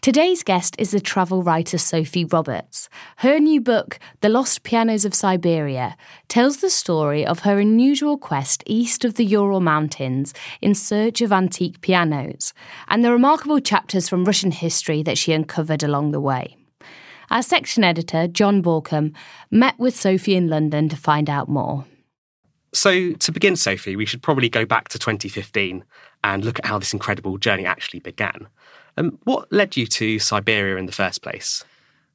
Today's 0.00 0.42
guest 0.42 0.76
is 0.78 0.90
the 0.90 1.00
travel 1.00 1.42
writer 1.42 1.78
Sophy 1.78 2.24
Roberts. 2.24 2.88
Her 3.18 3.38
new 3.38 3.60
book, 3.60 3.98
The 4.20 4.28
Lost 4.28 4.62
Pianos 4.62 5.04
of 5.04 5.14
Siberia, 5.14 5.96
tells 6.28 6.58
the 6.58 6.70
story 6.70 7.24
of 7.26 7.40
her 7.40 7.58
unusual 7.58 8.18
quest 8.18 8.62
east 8.66 9.04
of 9.04 9.14
the 9.14 9.24
Ural 9.24 9.60
Mountains 9.60 10.34
in 10.60 10.74
search 10.74 11.20
of 11.20 11.32
antique 11.32 11.80
pianos, 11.80 12.52
and 12.88 13.04
the 13.04 13.12
remarkable 13.12 13.60
chapters 13.60 14.08
from 14.08 14.24
Russian 14.24 14.50
history 14.50 15.02
that 15.02 15.18
she 15.18 15.32
uncovered 15.32 15.82
along 15.82 16.12
the 16.12 16.20
way. 16.20 16.56
Our 17.30 17.42
section 17.42 17.82
editor, 17.82 18.28
Jon 18.28 18.62
Bauckham, 18.62 19.14
met 19.50 19.78
with 19.78 19.96
Sophy 19.96 20.36
in 20.36 20.48
London 20.48 20.88
to 20.88 20.96
find 20.96 21.28
out 21.28 21.48
more. 21.48 21.84
So, 22.72 23.12
to 23.12 23.32
begin, 23.32 23.56
Sophy, 23.56 23.96
we 23.96 24.04
should 24.04 24.22
probably 24.22 24.48
go 24.48 24.66
back 24.66 24.88
to 24.88 24.98
2015 24.98 25.82
and 26.22 26.44
look 26.44 26.58
at 26.58 26.66
how 26.66 26.78
this 26.78 26.92
incredible 26.92 27.38
journey 27.38 27.64
actually 27.64 28.00
began. 28.00 28.48
Um, 28.96 29.18
what 29.24 29.52
led 29.52 29.76
you 29.76 29.86
to 29.86 30.18
Siberia 30.18 30.76
in 30.76 30.86
the 30.86 30.92
first 30.92 31.22
place? 31.22 31.64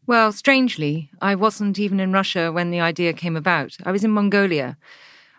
Well, 0.08 0.31
strangely, 0.31 1.09
I 1.22 1.36
wasn't 1.36 1.78
even 1.78 2.00
in 2.00 2.12
Russia 2.12 2.52
when 2.52 2.72
the 2.72 2.80
idea 2.80 3.14
came 3.14 3.38
about. 3.38 3.78
I 3.86 3.92
was 3.92 4.03
in 4.03 4.12
Mongolia. 4.12 4.78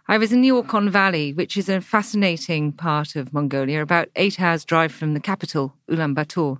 I 0.08 0.18
was 0.18 0.32
in 0.32 0.40
the 0.40 0.50
Orkhon 0.50 0.88
Valley, 0.88 1.32
which 1.32 1.56
is 1.56 1.68
a 1.68 1.80
fascinating 1.80 2.72
part 2.72 3.16
of 3.16 3.32
Mongolia, 3.32 3.82
about 3.82 4.08
eight 4.16 4.40
hours' 4.40 4.64
drive 4.64 4.92
from 4.92 5.14
the 5.14 5.20
capital, 5.20 5.74
Ulaanbaatar. 5.88 6.58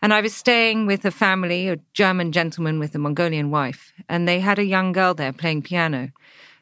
And 0.00 0.12
I 0.12 0.20
was 0.20 0.34
staying 0.34 0.86
with 0.86 1.04
a 1.04 1.10
family, 1.10 1.68
a 1.68 1.78
German 1.92 2.32
gentleman 2.32 2.78
with 2.78 2.94
a 2.94 2.98
Mongolian 2.98 3.50
wife, 3.50 3.92
and 4.08 4.26
they 4.26 4.40
had 4.40 4.58
a 4.58 4.64
young 4.64 4.92
girl 4.92 5.14
there 5.14 5.32
playing 5.32 5.62
piano. 5.62 6.10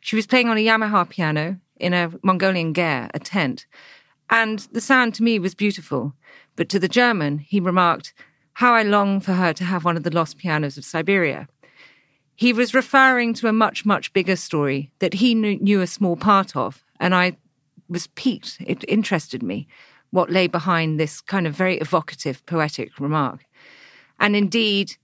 She 0.01 0.17
was 0.17 0.27
playing 0.27 0.49
on 0.49 0.57
a 0.59 0.65
Yamaha 0.65 1.09
piano 1.09 1.59
in 1.79 1.93
a 1.93 2.13
Mongolian 2.23 2.73
ger, 2.75 3.09
a 3.15 3.19
tent. 3.19 3.67
And 4.33 4.61
the 4.73 4.81
sound 4.81 5.15
to 5.17 5.23
me 5.23 5.39
was 5.39 5.55
beautiful. 5.55 6.15
But 6.57 6.71
to 6.71 6.79
the 6.79 6.89
German, 6.89 7.37
he 7.37 7.61
remarked, 7.61 8.15
How 8.55 8.73
I 8.73 8.83
long 8.83 9.21
for 9.21 9.35
her 9.35 9.53
to 9.53 9.65
have 9.65 9.85
one 9.85 9.95
of 9.95 10.05
the 10.05 10.15
lost 10.15 10.39
pianos 10.39 10.79
of 10.79 10.87
Siberia. 10.87 11.49
He 12.35 12.55
was 12.55 12.73
referring 12.73 13.35
to 13.35 13.49
a 13.49 13.53
much, 13.53 13.85
much 13.85 14.11
bigger 14.15 14.37
story 14.37 14.91
that 15.01 15.15
he 15.15 15.35
knew 15.35 15.83
a 15.83 15.87
small 15.87 16.17
part 16.17 16.57
of. 16.57 16.83
And 16.99 17.15
I 17.15 17.37
was 17.91 18.07
piqued. 18.07 18.57
It 18.61 18.83
interested 18.89 19.43
me 19.43 19.69
what 20.11 20.31
lay 20.31 20.47
behind 20.47 20.99
this 20.99 21.21
kind 21.21 21.47
of 21.47 21.55
very 21.55 21.77
evocative, 21.77 22.45
poetic 22.47 22.99
remark. 22.99 23.45
And 24.19 24.35
indeed, 24.35 24.97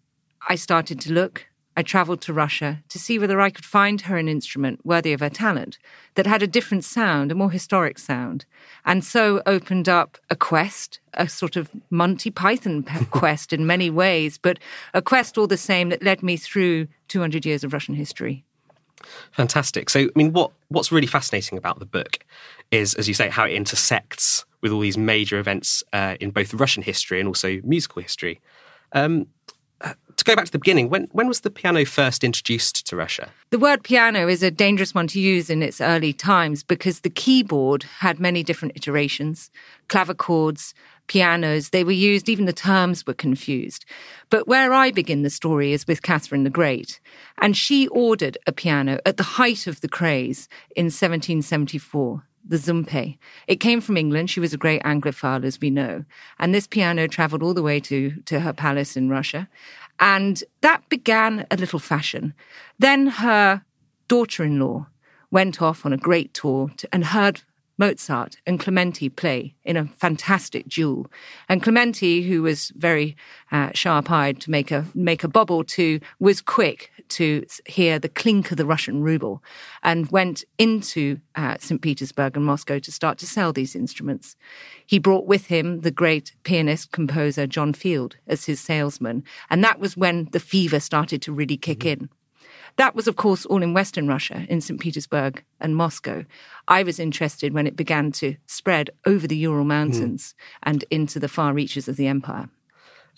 I 0.48 0.54
started 0.54 1.02
to 1.02 1.12
look. 1.12 1.46
I 1.78 1.82
travelled 1.82 2.20
to 2.22 2.32
Russia 2.32 2.82
to 2.88 2.98
see 2.98 3.20
whether 3.20 3.40
I 3.40 3.50
could 3.50 3.64
find 3.64 4.00
her 4.00 4.16
an 4.16 4.28
instrument 4.28 4.84
worthy 4.84 5.12
of 5.12 5.20
her 5.20 5.30
talent 5.30 5.78
that 6.16 6.26
had 6.26 6.42
a 6.42 6.48
different 6.48 6.82
sound, 6.82 7.30
a 7.30 7.36
more 7.36 7.52
historic 7.52 8.00
sound, 8.00 8.46
and 8.84 9.04
so 9.04 9.40
opened 9.46 9.88
up 9.88 10.18
a 10.28 10.34
quest, 10.34 10.98
a 11.14 11.28
sort 11.28 11.54
of 11.54 11.70
Monty 11.88 12.32
Python 12.32 12.82
quest 13.12 13.52
in 13.52 13.64
many 13.64 13.90
ways, 13.90 14.38
but 14.38 14.58
a 14.92 15.00
quest 15.00 15.38
all 15.38 15.46
the 15.46 15.56
same 15.56 15.90
that 15.90 16.02
led 16.02 16.20
me 16.20 16.36
through 16.36 16.88
200 17.06 17.46
years 17.46 17.62
of 17.62 17.72
Russian 17.72 17.94
history. 17.94 18.44
Fantastic. 19.30 19.88
So, 19.88 20.00
I 20.00 20.10
mean, 20.16 20.32
what 20.32 20.50
what's 20.70 20.90
really 20.90 21.06
fascinating 21.06 21.58
about 21.58 21.78
the 21.78 21.86
book 21.86 22.18
is, 22.72 22.94
as 22.94 23.06
you 23.06 23.14
say, 23.14 23.28
how 23.28 23.44
it 23.44 23.52
intersects 23.52 24.44
with 24.62 24.72
all 24.72 24.80
these 24.80 24.98
major 24.98 25.38
events 25.38 25.84
uh, 25.92 26.16
in 26.18 26.32
both 26.32 26.52
Russian 26.54 26.82
history 26.82 27.20
and 27.20 27.28
also 27.28 27.60
musical 27.62 28.02
history. 28.02 28.40
Um, 28.92 29.28
go 30.28 30.36
back 30.36 30.44
to 30.46 30.52
the 30.52 30.58
beginning, 30.58 30.90
when 30.90 31.08
when 31.12 31.26
was 31.26 31.40
the 31.40 31.50
piano 31.50 31.84
first 31.84 32.22
introduced 32.22 32.86
to 32.86 32.96
Russia? 32.96 33.30
The 33.50 33.58
word 33.58 33.82
piano 33.82 34.28
is 34.28 34.42
a 34.42 34.50
dangerous 34.50 34.94
one 34.94 35.06
to 35.08 35.20
use 35.20 35.48
in 35.48 35.62
its 35.62 35.80
early 35.80 36.12
times 36.12 36.62
because 36.62 37.00
the 37.00 37.10
keyboard 37.10 37.84
had 38.00 38.20
many 38.20 38.42
different 38.42 38.76
iterations, 38.76 39.50
clavichords, 39.88 40.74
pianos, 41.06 41.70
they 41.70 41.82
were 41.82 41.92
used, 41.92 42.28
even 42.28 42.44
the 42.44 42.52
terms 42.52 43.06
were 43.06 43.14
confused. 43.14 43.86
But 44.28 44.46
where 44.46 44.74
I 44.74 44.90
begin 44.90 45.22
the 45.22 45.30
story 45.30 45.72
is 45.72 45.86
with 45.86 46.02
Catherine 46.02 46.44
the 46.44 46.50
Great. 46.50 47.00
And 47.40 47.56
she 47.56 47.88
ordered 47.88 48.36
a 48.46 48.52
piano 48.52 48.98
at 49.06 49.16
the 49.16 49.22
height 49.38 49.66
of 49.66 49.80
the 49.80 49.88
craze 49.88 50.48
in 50.76 50.86
1774. 50.86 52.22
the 52.50 52.56
Zumpe. 52.56 53.18
It 53.46 53.60
came 53.60 53.80
from 53.80 53.96
England. 53.96 54.30
She 54.30 54.40
was 54.40 54.54
a 54.54 54.58
great 54.64 54.82
Anglophile, 54.82 55.44
as 55.44 55.60
we 55.60 55.70
know. 55.70 56.04
And 56.38 56.54
this 56.54 56.66
piano 56.66 57.06
traveled 57.06 57.42
all 57.42 57.54
the 57.54 57.62
way 57.62 57.78
to, 57.80 58.22
to 58.24 58.40
her 58.40 58.54
palace 58.54 58.96
in 58.96 59.10
Russia. 59.10 59.48
And 60.00 60.42
that 60.60 60.88
began 60.88 61.46
a 61.50 61.56
little 61.56 61.78
fashion. 61.78 62.34
Then 62.78 63.06
her 63.08 63.62
daughter 64.06 64.44
in 64.44 64.58
law 64.58 64.86
went 65.30 65.60
off 65.60 65.84
on 65.84 65.92
a 65.92 65.98
great 65.98 66.32
tour 66.34 66.70
to, 66.76 66.88
and 66.92 67.04
heard 67.06 67.42
Mozart 67.78 68.36
and 68.44 68.58
Clementi 68.58 69.08
play 69.08 69.54
in 69.64 69.76
a 69.76 69.86
fantastic 69.86 70.68
duel. 70.68 71.06
And 71.48 71.62
Clementi, 71.62 72.22
who 72.22 72.42
was 72.42 72.72
very 72.76 73.16
uh, 73.52 73.70
sharp-eyed 73.72 74.40
to 74.40 74.50
make 74.50 74.70
a 74.70 74.86
make 74.94 75.22
a 75.22 75.28
bobble 75.28 75.62
to, 75.64 76.00
was 76.18 76.40
quick 76.40 76.90
to 77.10 77.46
hear 77.66 77.98
the 77.98 78.08
clink 78.08 78.50
of 78.50 78.56
the 78.56 78.66
Russian 78.66 79.02
ruble, 79.02 79.42
and 79.82 80.10
went 80.10 80.44
into 80.58 81.20
uh, 81.36 81.56
St. 81.58 81.80
Petersburg 81.80 82.36
and 82.36 82.44
Moscow 82.44 82.78
to 82.80 82.92
start 82.92 83.16
to 83.18 83.26
sell 83.26 83.52
these 83.52 83.76
instruments. 83.76 84.36
He 84.84 84.98
brought 84.98 85.26
with 85.26 85.46
him 85.46 85.80
the 85.80 85.90
great 85.90 86.34
pianist 86.42 86.90
composer 86.90 87.46
John 87.46 87.72
Field 87.72 88.16
as 88.26 88.46
his 88.46 88.60
salesman, 88.60 89.22
and 89.48 89.62
that 89.62 89.78
was 89.78 89.96
when 89.96 90.28
the 90.32 90.40
fever 90.40 90.80
started 90.80 91.22
to 91.22 91.32
really 91.32 91.56
kick 91.56 91.80
mm-hmm. 91.80 92.02
in. 92.02 92.10
That 92.78 92.94
was, 92.94 93.08
of 93.08 93.16
course, 93.16 93.44
all 93.44 93.62
in 93.62 93.74
Western 93.74 94.06
Russia, 94.06 94.46
in 94.48 94.60
St. 94.60 94.80
Petersburg 94.80 95.42
and 95.60 95.74
Moscow. 95.74 96.24
I 96.68 96.84
was 96.84 97.00
interested 97.00 97.52
when 97.52 97.66
it 97.66 97.74
began 97.74 98.12
to 98.12 98.36
spread 98.46 98.90
over 99.04 99.26
the 99.26 99.36
Ural 99.36 99.64
Mountains 99.64 100.34
mm. 100.38 100.54
and 100.62 100.84
into 100.88 101.18
the 101.18 101.28
far 101.28 101.52
reaches 101.52 101.88
of 101.88 101.96
the 101.96 102.06
empire. 102.06 102.48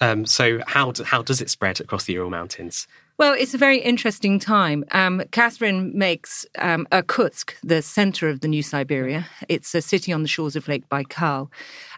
Um, 0.01 0.25
so, 0.25 0.61
how, 0.67 0.93
do, 0.93 1.05
how 1.05 1.21
does 1.21 1.43
it 1.43 1.51
spread 1.51 1.79
across 1.79 2.05
the 2.05 2.15
Ural 2.15 2.31
Mountains? 2.31 2.89
Well, 3.21 3.35
it's 3.35 3.53
a 3.53 3.59
very 3.59 3.81
interesting 3.81 4.39
time. 4.39 4.83
Um, 4.93 5.23
Catherine 5.31 5.93
makes 5.95 6.47
um, 6.59 6.89
Irkutsk 6.91 7.55
the 7.63 7.83
center 7.83 8.31
of 8.31 8.41
the 8.41 8.49
New 8.49 8.63
Siberia. 8.63 9.27
It's 9.47 9.75
a 9.75 9.83
city 9.83 10.11
on 10.11 10.23
the 10.23 10.29
shores 10.29 10.57
of 10.57 10.69
Lake 10.69 10.89
Baikal. 10.89 11.51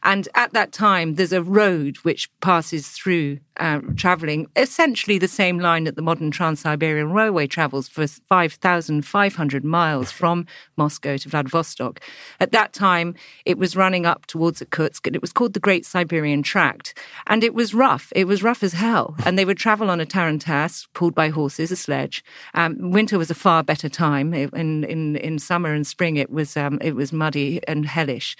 And 0.02 0.28
at 0.34 0.52
that 0.52 0.72
time, 0.72 1.14
there's 1.14 1.32
a 1.32 1.40
road 1.40 1.98
which 1.98 2.28
passes 2.40 2.88
through, 2.88 3.38
uh, 3.58 3.80
traveling 3.96 4.46
essentially 4.56 5.18
the 5.18 5.28
same 5.28 5.58
line 5.58 5.84
that 5.84 5.96
the 5.96 6.02
modern 6.02 6.30
Trans 6.30 6.60
Siberian 6.60 7.12
Railway 7.12 7.46
travels 7.46 7.88
for 7.88 8.06
5,500 8.06 9.64
miles 9.64 10.10
from 10.10 10.46
Moscow 10.76 11.16
to 11.16 11.28
Vladivostok. 11.28 12.00
At 12.40 12.52
that 12.52 12.72
time, 12.72 13.14
it 13.44 13.58
was 13.58 13.76
running 13.76 14.06
up 14.06 14.26
towards 14.26 14.62
Irkutsk 14.62 15.06
and 15.06 15.14
it 15.14 15.22
was 15.22 15.32
called 15.32 15.52
the 15.52 15.60
Great 15.60 15.84
Siberian 15.84 16.42
Tract. 16.42 16.98
And 17.26 17.44
it 17.44 17.54
was 17.54 17.74
rough. 17.74 18.12
It 18.16 18.24
was 18.24 18.42
rough 18.42 18.62
as 18.62 18.72
hell. 18.72 19.16
And 19.24 19.38
they 19.38 19.44
would 19.44 19.58
travel 19.58 19.90
on 19.90 20.00
a 20.00 20.06
tarantass 20.06 20.86
pulled 20.94 21.14
by 21.14 21.28
horses, 21.28 21.70
a 21.70 21.76
sledge. 21.76 22.24
Um, 22.54 22.90
winter 22.90 23.18
was 23.18 23.30
a 23.30 23.34
far 23.34 23.62
better 23.62 23.88
time. 23.88 24.32
In, 24.32 24.84
in, 24.84 25.16
in 25.16 25.38
summer 25.38 25.72
and 25.72 25.86
spring, 25.86 26.16
it 26.16 26.30
was, 26.30 26.56
um, 26.56 26.78
it 26.80 26.96
was 26.96 27.12
muddy 27.12 27.60
and 27.68 27.84
hellish. 27.84 28.36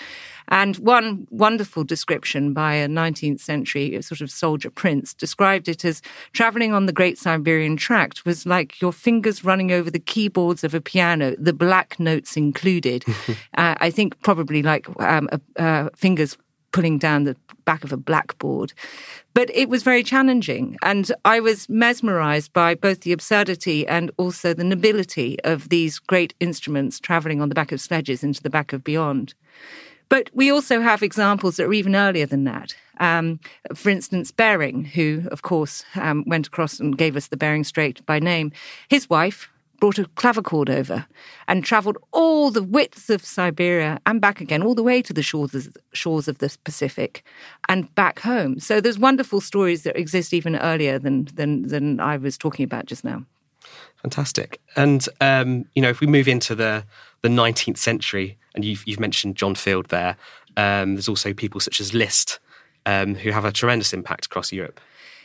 And 0.49 0.77
one 0.77 1.27
wonderful 1.31 1.85
description 1.85 2.53
by 2.53 2.75
a 2.75 2.89
19th 2.89 3.41
century 3.41 4.01
sort 4.03 4.21
of 4.21 4.31
soldier 4.31 4.71
prince 4.71 5.02
described 5.15 5.69
it 5.69 5.85
as 5.85 6.03
traveling 6.33 6.73
on 6.73 6.87
the 6.87 6.93
Great 6.93 7.19
Siberian 7.19 7.77
Tract 7.77 8.25
was 8.25 8.47
like 8.47 8.81
your 8.81 8.93
fingers 8.93 9.45
running 9.45 9.73
over 9.73 9.91
the 9.91 9.99
keyboards 9.99 10.65
of 10.65 10.75
a 10.75 10.81
piano, 10.81 11.35
the 11.39 11.53
black 11.53 11.99
notes 11.99 12.37
included. 12.37 13.05
uh, 13.57 13.75
I 13.79 13.91
think 13.91 14.21
probably 14.23 14.63
like 14.63 14.87
um, 15.01 15.29
uh, 15.57 15.89
fingers 15.97 16.37
pulling 16.73 16.99
down 16.99 17.25
the 17.25 17.37
back 17.65 17.85
of 17.85 17.93
a 17.93 17.97
blackboard. 17.97 18.73
But 19.35 19.51
it 19.55 19.69
was 19.69 19.83
very 19.83 20.03
challenging. 20.03 20.77
And 20.83 21.13
I 21.25 21.41
was 21.41 21.69
mesmerized 21.69 22.53
by 22.53 22.75
both 22.75 23.03
the 23.03 23.13
absurdity 23.13 23.87
and 23.87 24.11
also 24.17 24.53
the 24.53 24.65
nobility 24.65 25.39
of 25.45 25.69
these 25.69 25.99
great 25.99 26.35
instruments 26.41 26.99
traveling 26.99 27.41
on 27.41 27.49
the 27.49 27.55
back 27.55 27.73
of 27.73 27.81
sledges 27.81 28.25
into 28.25 28.43
the 28.43 28.51
back 28.51 28.73
of 28.73 28.83
beyond. 28.83 29.35
But 30.13 30.29
we 30.35 30.53
also 30.53 30.83
have 30.83 31.03
examples 31.03 31.57
that 31.57 31.65
are 31.65 31.73
even 31.73 31.97
earlier 31.97 32.27
than 32.27 32.45
that. 32.45 32.75
Um, 33.01 33.41
for 33.75 33.89
instance, 33.89 34.31
Bering, 34.31 34.85
who, 34.85 35.23
of 35.31 35.41
course, 35.41 35.87
um, 35.95 36.25
went 36.27 36.49
across 36.49 36.79
and 36.79 36.99
gave 36.99 37.17
us 37.17 37.29
the 37.29 37.37
Bering 37.39 37.65
Strait 37.65 38.05
by 38.05 38.19
name, 38.19 38.53
his 38.91 39.09
wife 39.09 39.49
brought 39.81 39.99
a 39.99 40.05
clavichord 40.05 40.69
over 40.69 41.07
and 41.49 41.65
travelled 41.65 41.97
all 42.13 42.51
the 42.51 42.63
width 42.63 43.09
of 43.09 43.25
Siberia 43.25 44.01
and 44.05 44.21
back 44.21 44.43
again, 44.43 44.63
all 44.63 44.75
the 44.75 44.83
way 44.83 45.01
to 45.01 45.15
the 45.15 45.23
shores 45.23 45.55
of, 45.55 45.75
shores 45.95 46.29
of 46.29 46.39
the 46.39 46.55
Pacific 46.63 47.25
and 47.71 47.93
back 47.95 48.19
home. 48.19 48.61
So 48.61 48.83
there's 48.83 48.99
wonderful 48.99 49.41
stories 49.41 49.83
that 49.85 49.97
exist 49.97 50.35
even 50.35 50.57
earlier 50.57 50.99
than, 50.99 51.25
than, 51.33 51.69
than 51.69 52.01
I 52.01 52.19
was 52.19 52.37
talking 52.37 52.65
about 52.65 52.85
just 52.85 53.03
now. 53.03 53.25
Fantastic. 54.03 54.61
And, 54.77 55.09
um, 55.23 55.65
you 55.75 55.81
know, 55.81 55.89
if 55.89 56.01
we 56.01 56.07
move 56.07 56.29
into 56.29 56.55
the, 56.55 56.85
the 57.23 57.29
19th 57.29 57.79
century, 57.79 58.37
and 58.55 58.65
you've, 58.65 58.87
you've 58.87 59.01
mentioned 59.01 59.37
John 59.37 59.55
Field 59.55 59.87
there, 59.89 60.17
um, 60.57 60.95
there's 60.95 61.09
also 61.09 61.33
people 61.33 61.61
such 61.61 61.81
as 61.81 61.95
Liszt 61.95 62.39
um, 62.87 63.15
who 63.15 63.31
have 63.31 63.45
a 63.45 63.53
tremendous 63.53 63.93
impact 63.93 64.27
across 64.27 64.53
Europe. 64.53 64.81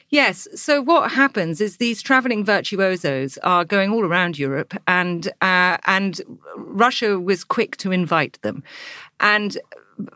Yes. 0.10 0.48
So 0.56 0.82
what 0.82 1.12
happens 1.12 1.60
is 1.60 1.78
these 1.78 2.02
traveling 2.02 2.46
virtuosos 2.46 3.38
are 3.40 3.66
going 3.66 3.92
all 3.92 4.06
around 4.06 4.40
Europe, 4.40 4.74
and 4.88 5.28
uh, 5.42 5.78
and 5.86 6.22
Russia 6.56 7.20
was 7.20 7.44
quick 7.44 7.76
to 7.78 7.92
invite 7.92 8.42
them, 8.42 8.64
and 9.20 9.58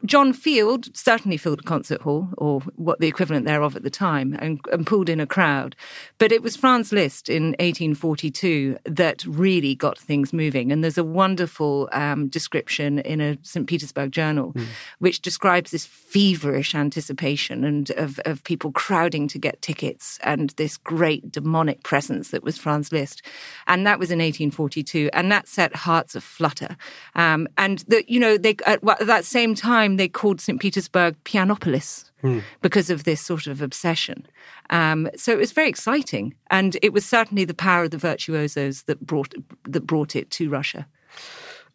John 0.06 0.34
Field 0.34 0.96
certainly 0.96 1.38
filled 1.38 1.60
a 1.60 1.64
concert 1.64 2.02
hall, 2.02 2.30
or 2.38 2.62
what 2.76 3.00
the 3.00 3.08
equivalent 3.08 3.46
thereof 3.46 3.76
at 3.76 3.84
the 3.84 3.90
time, 3.90 4.36
and, 4.40 4.60
and, 4.72 4.86
pulled 4.86 5.10
in 5.10 5.20
a 5.20 5.26
crowd. 5.26 5.76
But 6.18 6.32
it 6.32 6.44
was 6.44 6.56
Franz 6.56 6.92
Liszt 6.92 7.30
in 7.30 7.50
1842 7.60 8.78
that 8.86 9.24
really 9.26 9.76
got 9.76 9.98
things 9.98 10.34
moving. 10.34 10.72
And 10.72 10.84
there's 10.84 10.98
a 10.98 11.04
wonderful 11.04 11.90
um, 11.92 12.28
description 12.28 13.00
in 13.00 13.22
a 13.22 13.38
St. 13.42 13.68
Petersburg 13.68 14.12
journal, 14.12 14.54
mm. 14.54 14.66
which 15.00 15.22
describes 15.22 15.72
this 15.72 15.86
feverish 15.86 16.76
anticipation 16.76 17.64
and 17.64 17.90
of, 17.92 18.20
of 18.26 18.44
people 18.44 18.72
crowding 18.72 19.28
to 19.30 19.40
get 19.40 19.62
tickets 19.62 20.20
and 20.24 20.52
this 20.52 20.78
great 20.78 21.32
demonic 21.32 21.84
presence 21.84 22.30
that 22.32 22.44
was 22.44 22.58
Franz 22.58 22.92
Liszt. 22.92 23.22
And 23.68 23.88
that 23.88 24.00
was 24.00 24.12
in 24.12 24.20
1842. 24.20 25.10
And 25.14 25.32
that 25.32 25.48
set 25.48 25.76
hearts 25.76 26.16
aflutter. 26.16 26.76
Um, 27.16 27.48
and 27.58 27.80
the, 27.88 28.04
you 28.08 28.20
know, 28.20 28.38
they, 28.38 28.56
at, 28.66 28.84
at 28.88 29.08
that 29.08 29.26
same 29.26 29.56
time, 29.56 29.71
time, 29.72 29.98
they 29.98 30.08
called 30.08 30.42
St. 30.42 30.60
Petersburg 30.60 31.16
Pianopolis 31.24 32.12
hmm. 32.22 32.40
because 32.62 32.90
of 32.90 33.04
this 33.04 33.22
sort 33.22 33.48
of 33.48 33.62
obsession. 33.62 34.28
Um, 34.70 35.10
so 35.16 35.32
it 35.32 35.38
was 35.38 35.52
very 35.52 35.70
exciting. 35.70 36.36
And 36.50 36.78
it 36.82 36.94
was 36.94 37.06
certainly 37.06 37.46
the 37.46 37.54
power 37.54 37.84
of 37.86 37.92
the 37.92 37.98
virtuosos 37.98 38.84
that 38.84 39.00
brought, 39.06 39.34
that 39.64 39.86
brought 39.86 40.16
it 40.16 40.30
to 40.32 40.50
Russia. 40.50 40.88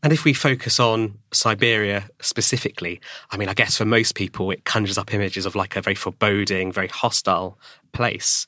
And 0.03 0.13
if 0.13 0.25
we 0.25 0.35
focus 0.35 0.79
on 0.79 1.19
Siberia 1.33 2.09
specifically, 2.21 3.01
I 3.31 3.37
mean, 3.39 3.49
I 3.49 3.55
guess 3.55 3.77
for 3.79 3.87
most 3.87 4.15
people, 4.15 4.51
it 4.51 4.65
conjures 4.65 4.99
up 4.99 5.15
images 5.15 5.47
of 5.47 5.55
like 5.55 5.75
a 5.77 5.81
very 5.81 5.97
foreboding, 5.97 6.71
very 6.71 6.89
hostile 6.89 7.59
place. 7.93 8.47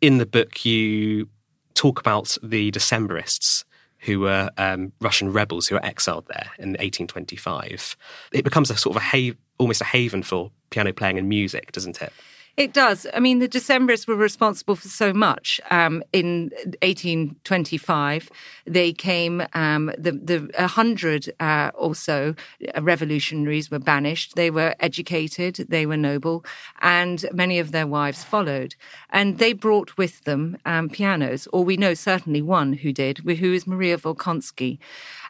In 0.00 0.18
the 0.18 0.26
book, 0.26 0.64
you 0.64 1.28
talk 1.74 2.00
about 2.00 2.38
the 2.42 2.70
Decembrists 2.70 3.64
who 4.00 4.20
were 4.20 4.50
um, 4.56 4.92
Russian 5.00 5.32
rebels 5.32 5.68
who 5.68 5.74
were 5.74 5.84
exiled 5.84 6.26
there 6.28 6.50
in 6.58 6.70
1825. 6.70 7.96
It 8.32 8.44
becomes 8.44 8.70
a 8.70 8.76
sort 8.76 8.96
of 8.96 9.02
a 9.02 9.04
ha- 9.04 9.36
almost 9.58 9.80
a 9.80 9.84
haven 9.84 10.22
for 10.22 10.50
piano 10.70 10.92
playing 10.92 11.18
and 11.18 11.28
music, 11.28 11.72
doesn't 11.72 12.00
it? 12.00 12.12
It 12.58 12.72
does. 12.72 13.06
I 13.14 13.20
mean, 13.20 13.38
the 13.38 13.48
Decembrists 13.48 14.08
were 14.08 14.16
responsible 14.16 14.74
for 14.74 14.88
so 14.88 15.12
much. 15.12 15.60
Um, 15.70 16.02
in 16.12 16.50
1825, 16.82 18.30
they 18.66 18.92
came, 18.92 19.44
um, 19.52 19.92
the, 19.96 20.10
the 20.10 20.50
100 20.58 21.32
uh, 21.38 21.70
or 21.74 21.94
so 21.94 22.34
revolutionaries 22.80 23.70
were 23.70 23.78
banished. 23.78 24.34
They 24.34 24.50
were 24.50 24.74
educated, 24.80 25.66
they 25.68 25.86
were 25.86 25.96
noble, 25.96 26.44
and 26.80 27.24
many 27.32 27.60
of 27.60 27.70
their 27.70 27.86
wives 27.86 28.24
followed. 28.24 28.74
And 29.10 29.38
they 29.38 29.52
brought 29.52 29.96
with 29.96 30.24
them 30.24 30.58
um, 30.66 30.88
pianos, 30.88 31.46
or 31.52 31.64
we 31.64 31.76
know 31.76 31.94
certainly 31.94 32.42
one 32.42 32.72
who 32.72 32.92
did, 32.92 33.18
who 33.18 33.52
is 33.52 33.68
Maria 33.68 33.96
Volkonsky. 33.98 34.80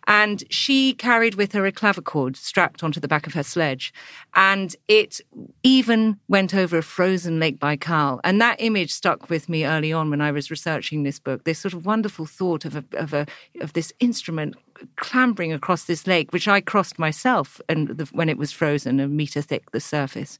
And 0.08 0.42
she 0.48 0.94
carried 0.94 1.34
with 1.34 1.52
her 1.52 1.66
a 1.66 1.70
clavichord 1.70 2.34
strapped 2.34 2.82
onto 2.82 2.98
the 2.98 3.06
back 3.06 3.26
of 3.26 3.34
her 3.34 3.42
sledge. 3.42 3.92
And 4.34 4.74
it 4.88 5.20
even 5.62 6.18
went 6.28 6.54
over 6.54 6.78
a 6.78 6.82
frozen 6.82 7.38
Lake 7.38 7.60
Baikal. 7.60 8.18
And 8.24 8.40
that 8.40 8.56
image 8.58 8.90
stuck 8.90 9.28
with 9.28 9.50
me 9.50 9.66
early 9.66 9.92
on 9.92 10.08
when 10.08 10.22
I 10.22 10.32
was 10.32 10.50
researching 10.50 11.02
this 11.02 11.18
book. 11.18 11.44
This 11.44 11.58
sort 11.58 11.74
of 11.74 11.84
wonderful 11.84 12.24
thought 12.24 12.64
of 12.64 12.74
a, 12.74 12.84
of 12.94 13.12
a, 13.12 13.26
of 13.60 13.74
this 13.74 13.92
instrument 14.00 14.56
clambering 14.96 15.52
across 15.52 15.84
this 15.84 16.06
lake, 16.06 16.32
which 16.32 16.48
I 16.48 16.60
crossed 16.60 16.98
myself 16.98 17.60
and 17.68 17.88
the, 17.88 18.04
when 18.06 18.28
it 18.28 18.38
was 18.38 18.52
frozen, 18.52 19.00
a 19.00 19.08
meter 19.08 19.42
thick, 19.42 19.72
the 19.72 19.80
surface. 19.80 20.38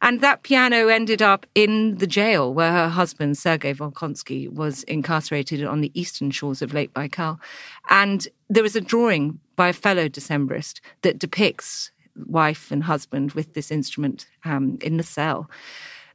And 0.00 0.20
that 0.20 0.42
piano 0.42 0.88
ended 0.88 1.22
up 1.22 1.46
in 1.54 1.96
the 1.96 2.06
jail 2.06 2.52
where 2.52 2.72
her 2.72 2.88
husband, 2.88 3.38
Sergei 3.38 3.72
Volkonsky, 3.72 4.48
was 4.48 4.82
incarcerated 4.84 5.64
on 5.64 5.80
the 5.80 5.98
eastern 5.98 6.30
shores 6.30 6.62
of 6.62 6.74
Lake 6.74 6.92
Baikal. 6.92 7.38
And 7.90 8.28
there 8.48 8.62
was 8.62 8.76
a 8.76 8.80
drawing 8.80 9.40
by 9.56 9.68
a 9.68 9.72
fellow 9.72 10.08
Decembrist 10.08 10.80
that 11.02 11.18
depicts 11.18 11.90
wife 12.16 12.70
and 12.70 12.84
husband 12.84 13.32
with 13.32 13.54
this 13.54 13.70
instrument 13.70 14.26
um, 14.44 14.78
in 14.80 14.96
the 14.96 15.02
cell. 15.02 15.50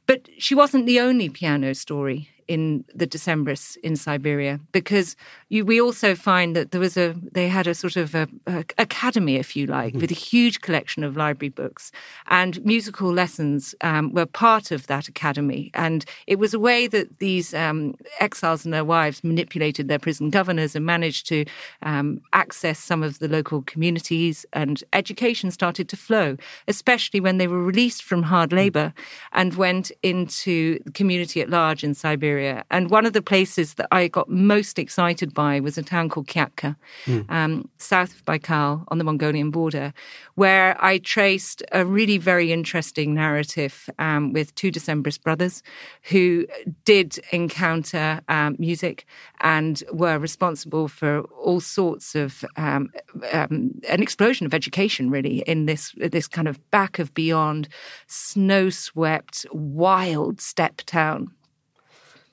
But 0.06 0.28
she 0.38 0.54
wasn't 0.54 0.86
the 0.86 1.00
only 1.00 1.28
piano 1.28 1.74
story 1.74 2.28
in 2.50 2.84
the 2.92 3.06
Decembrists 3.06 3.76
in 3.76 3.94
Siberia 3.94 4.58
because 4.72 5.14
you, 5.50 5.64
we 5.64 5.80
also 5.80 6.16
find 6.16 6.56
that 6.56 6.72
there 6.72 6.80
was 6.80 6.96
a 6.96 7.14
they 7.32 7.46
had 7.46 7.68
a 7.68 7.76
sort 7.76 7.94
of 7.94 8.12
a, 8.12 8.26
a 8.48 8.64
academy, 8.76 9.36
if 9.36 9.54
you 9.54 9.66
like, 9.66 9.92
mm-hmm. 9.92 10.00
with 10.00 10.10
a 10.10 10.14
huge 10.30 10.60
collection 10.60 11.04
of 11.04 11.16
library 11.16 11.50
books 11.50 11.92
and 12.26 12.52
musical 12.64 13.12
lessons 13.12 13.76
um, 13.82 14.12
were 14.12 14.26
part 14.26 14.72
of 14.72 14.88
that 14.88 15.06
academy, 15.06 15.70
and 15.74 16.04
it 16.26 16.40
was 16.40 16.52
a 16.52 16.58
way 16.58 16.88
that 16.88 17.20
these 17.20 17.54
um, 17.54 17.94
exiles 18.18 18.64
and 18.64 18.74
their 18.74 18.84
wives 18.84 19.22
manipulated 19.22 19.86
their 19.86 20.00
prison 20.00 20.28
governors 20.28 20.74
and 20.74 20.84
managed 20.84 21.28
to 21.28 21.44
um, 21.82 22.20
access 22.32 22.80
some 22.80 23.04
of 23.04 23.20
the 23.20 23.28
local 23.28 23.62
communities, 23.62 24.44
and 24.52 24.82
education 24.92 25.52
started 25.52 25.88
to 25.88 25.96
flow, 25.96 26.36
especially 26.66 27.20
when 27.20 27.38
they 27.38 27.46
were 27.46 27.62
released 27.62 28.02
from 28.02 28.24
hard 28.24 28.52
labor 28.52 28.92
and 29.30 29.54
went 29.54 29.92
into 30.02 30.80
the 30.84 30.90
community 30.90 31.40
at 31.40 31.48
large 31.48 31.84
in 31.84 31.94
Siberia. 31.94 32.39
And 32.70 32.90
one 32.90 33.06
of 33.06 33.12
the 33.12 33.22
places 33.22 33.74
that 33.74 33.88
I 33.90 34.08
got 34.08 34.28
most 34.28 34.78
excited 34.78 35.34
by 35.34 35.60
was 35.60 35.78
a 35.78 35.82
town 35.82 36.08
called 36.08 36.26
Kyakhta, 36.26 36.76
mm. 37.04 37.30
um, 37.30 37.68
south 37.78 38.14
of 38.14 38.24
Baikal 38.24 38.84
on 38.88 38.98
the 38.98 39.04
Mongolian 39.04 39.50
border, 39.50 39.92
where 40.34 40.82
I 40.82 40.98
traced 40.98 41.62
a 41.72 41.84
really 41.84 42.18
very 42.18 42.52
interesting 42.52 43.14
narrative 43.14 43.88
um, 43.98 44.32
with 44.32 44.54
two 44.54 44.70
Decembrist 44.70 45.22
brothers 45.22 45.62
who 46.04 46.46
did 46.84 47.18
encounter 47.32 48.20
um, 48.28 48.56
music 48.58 49.06
and 49.40 49.82
were 49.92 50.18
responsible 50.18 50.88
for 50.88 51.20
all 51.22 51.60
sorts 51.60 52.14
of 52.14 52.44
um, 52.56 52.90
um, 53.32 53.72
an 53.88 54.02
explosion 54.02 54.46
of 54.46 54.54
education, 54.54 55.10
really, 55.10 55.40
in 55.46 55.66
this 55.66 55.94
this 55.96 56.28
kind 56.28 56.48
of 56.48 56.58
back 56.70 56.98
of 56.98 57.12
beyond, 57.14 57.68
snow 58.06 58.70
swept, 58.70 59.46
wild 59.52 60.40
steppe 60.40 60.82
town. 60.86 61.30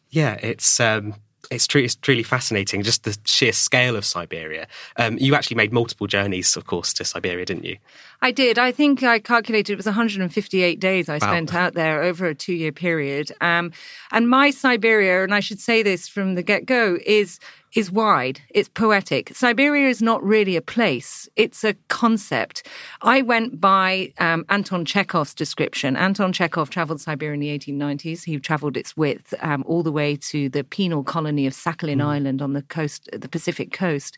Yeah, 0.09 0.35
it's 0.41 0.79
um, 0.79 1.15
it's, 1.49 1.67
true, 1.67 1.81
it's 1.81 1.95
truly 1.95 2.23
fascinating, 2.23 2.83
just 2.83 3.03
the 3.03 3.17
sheer 3.25 3.53
scale 3.53 3.95
of 3.95 4.05
Siberia. 4.05 4.67
Um, 4.97 5.17
you 5.17 5.35
actually 5.35 5.55
made 5.55 5.71
multiple 5.71 6.07
journeys, 6.07 6.55
of 6.57 6.65
course, 6.65 6.93
to 6.93 7.05
Siberia, 7.05 7.45
didn't 7.45 7.65
you? 7.65 7.77
I 8.21 8.31
did. 8.31 8.57
I 8.57 8.71
think 8.71 9.03
I 9.03 9.19
calculated 9.19 9.73
it 9.73 9.77
was 9.77 9.85
158 9.85 10.79
days 10.79 11.07
I 11.07 11.19
spent 11.19 11.53
out 11.53 11.73
there 11.73 12.01
over 12.01 12.25
a 12.25 12.35
two 12.35 12.53
year 12.53 12.71
period. 12.71 13.31
Um, 13.41 13.71
and 14.11 14.29
my 14.29 14.49
Siberia, 14.49 15.23
and 15.23 15.33
I 15.33 15.39
should 15.39 15.59
say 15.59 15.83
this 15.83 16.07
from 16.07 16.35
the 16.35 16.43
get 16.43 16.65
go, 16.65 16.97
is 17.05 17.39
is 17.77 17.91
wide. 17.91 18.41
It's 18.49 18.69
poetic. 18.69 19.35
Siberia 19.35 19.87
is 19.87 20.01
not 20.01 20.23
really 20.23 20.55
a 20.55 20.63
place, 20.63 21.29
it's 21.35 21.63
a 21.63 21.75
concept. 21.89 22.67
I 23.03 23.21
went 23.21 23.61
by 23.61 24.13
um, 24.17 24.45
Anton 24.49 24.83
Chekhov's 24.83 25.35
description. 25.35 25.95
Anton 25.95 26.33
Chekhov 26.33 26.71
traveled 26.71 27.01
Siberia 27.01 27.35
in 27.35 27.39
the 27.39 27.55
1890s. 27.55 28.23
He 28.23 28.39
traveled 28.39 28.77
its 28.77 28.97
width 28.97 29.31
um, 29.41 29.63
all 29.67 29.83
the 29.83 29.91
way 29.91 30.15
to 30.15 30.49
the 30.49 30.63
penal 30.63 31.03
colony 31.03 31.45
of 31.45 31.53
Sakhalin 31.53 32.01
mm. 32.01 32.05
Island 32.05 32.41
on 32.41 32.53
the 32.53 32.63
coast, 32.63 33.09
the 33.13 33.29
Pacific 33.29 33.71
coast. 33.71 34.17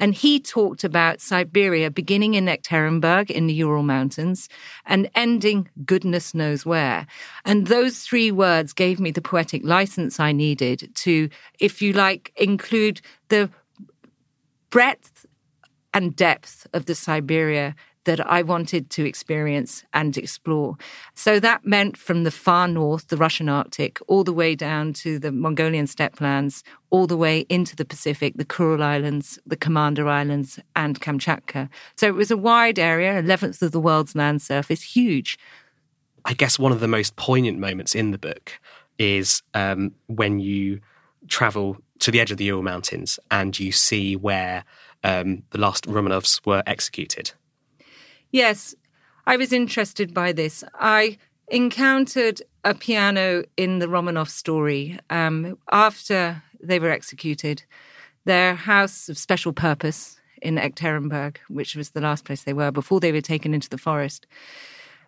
And 0.00 0.14
he 0.14 0.40
talked 0.40 0.82
about 0.82 1.20
Siberia 1.20 1.90
beginning 1.90 2.34
in 2.34 2.46
Ekaterinburg 2.46 3.30
in 3.30 3.46
the 3.46 3.54
Ural 3.54 3.82
Mountains 3.82 4.48
and 4.86 5.10
ending 5.14 5.68
goodness 5.84 6.34
knows 6.34 6.64
where. 6.64 7.06
And 7.44 7.66
those 7.66 8.00
three 8.00 8.32
words 8.32 8.72
gave 8.72 8.98
me 8.98 9.10
the 9.10 9.20
poetic 9.20 9.62
license 9.62 10.18
I 10.18 10.32
needed 10.32 10.90
to, 10.94 11.28
if 11.60 11.82
you 11.82 11.92
like, 11.92 12.32
include 12.36 13.02
the 13.28 13.50
breadth 14.70 15.26
and 15.92 16.16
depth 16.16 16.66
of 16.72 16.86
the 16.86 16.94
Siberia 16.94 17.74
that 18.04 18.26
I 18.26 18.42
wanted 18.42 18.90
to 18.90 19.06
experience 19.06 19.84
and 19.92 20.16
explore. 20.16 20.76
So 21.14 21.38
that 21.40 21.66
meant 21.66 21.96
from 21.96 22.24
the 22.24 22.30
far 22.30 22.66
north, 22.66 23.08
the 23.08 23.16
Russian 23.16 23.48
Arctic, 23.48 23.98
all 24.06 24.24
the 24.24 24.32
way 24.32 24.54
down 24.54 24.92
to 24.94 25.18
the 25.18 25.30
Mongolian 25.30 25.86
steppe 25.86 26.20
lands, 26.20 26.64
all 26.88 27.06
the 27.06 27.16
way 27.16 27.40
into 27.48 27.76
the 27.76 27.84
Pacific, 27.84 28.34
the 28.36 28.44
Kuril 28.44 28.82
Islands, 28.82 29.38
the 29.46 29.56
Commander 29.56 30.08
Islands, 30.08 30.58
and 30.74 31.00
Kamchatka. 31.00 31.68
So 31.96 32.06
it 32.06 32.14
was 32.14 32.30
a 32.30 32.36
wide 32.36 32.78
area, 32.78 33.22
11th 33.22 33.60
of 33.62 33.72
the 33.72 33.80
world's 33.80 34.14
land 34.14 34.40
surface, 34.40 34.82
huge. 34.82 35.38
I 36.24 36.34
guess 36.34 36.58
one 36.58 36.72
of 36.72 36.80
the 36.80 36.88
most 36.88 37.16
poignant 37.16 37.58
moments 37.58 37.94
in 37.94 38.10
the 38.10 38.18
book 38.18 38.58
is 38.98 39.42
um, 39.54 39.92
when 40.06 40.38
you 40.38 40.80
travel 41.28 41.76
to 42.00 42.10
the 42.10 42.20
edge 42.20 42.30
of 42.30 42.38
the 42.38 42.44
Ural 42.44 42.62
Mountains 42.62 43.18
and 43.30 43.58
you 43.58 43.72
see 43.72 44.16
where 44.16 44.64
um, 45.04 45.42
the 45.50 45.58
last 45.58 45.86
Romanovs 45.86 46.44
were 46.46 46.62
executed. 46.66 47.32
Yes, 48.30 48.74
I 49.26 49.36
was 49.36 49.52
interested 49.52 50.14
by 50.14 50.32
this. 50.32 50.62
I 50.74 51.18
encountered 51.48 52.42
a 52.64 52.74
piano 52.74 53.44
in 53.56 53.80
the 53.80 53.86
Romanov 53.86 54.28
story 54.28 54.98
um, 55.10 55.58
after 55.72 56.42
they 56.62 56.78
were 56.78 56.90
executed. 56.90 57.64
Their 58.24 58.54
house 58.54 59.08
of 59.08 59.18
special 59.18 59.52
purpose 59.52 60.20
in 60.42 60.56
Ekaterinburg, 60.56 61.38
which 61.48 61.74
was 61.74 61.90
the 61.90 62.00
last 62.00 62.24
place 62.24 62.44
they 62.44 62.52
were 62.52 62.70
before 62.70 63.00
they 63.00 63.12
were 63.12 63.20
taken 63.20 63.52
into 63.52 63.68
the 63.68 63.78
forest, 63.78 64.26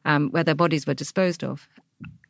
um, 0.05 0.31
where 0.31 0.45
their 0.45 0.55
bodies 0.55 0.87
were 0.87 0.95
disposed 0.95 1.45
of. 1.45 1.69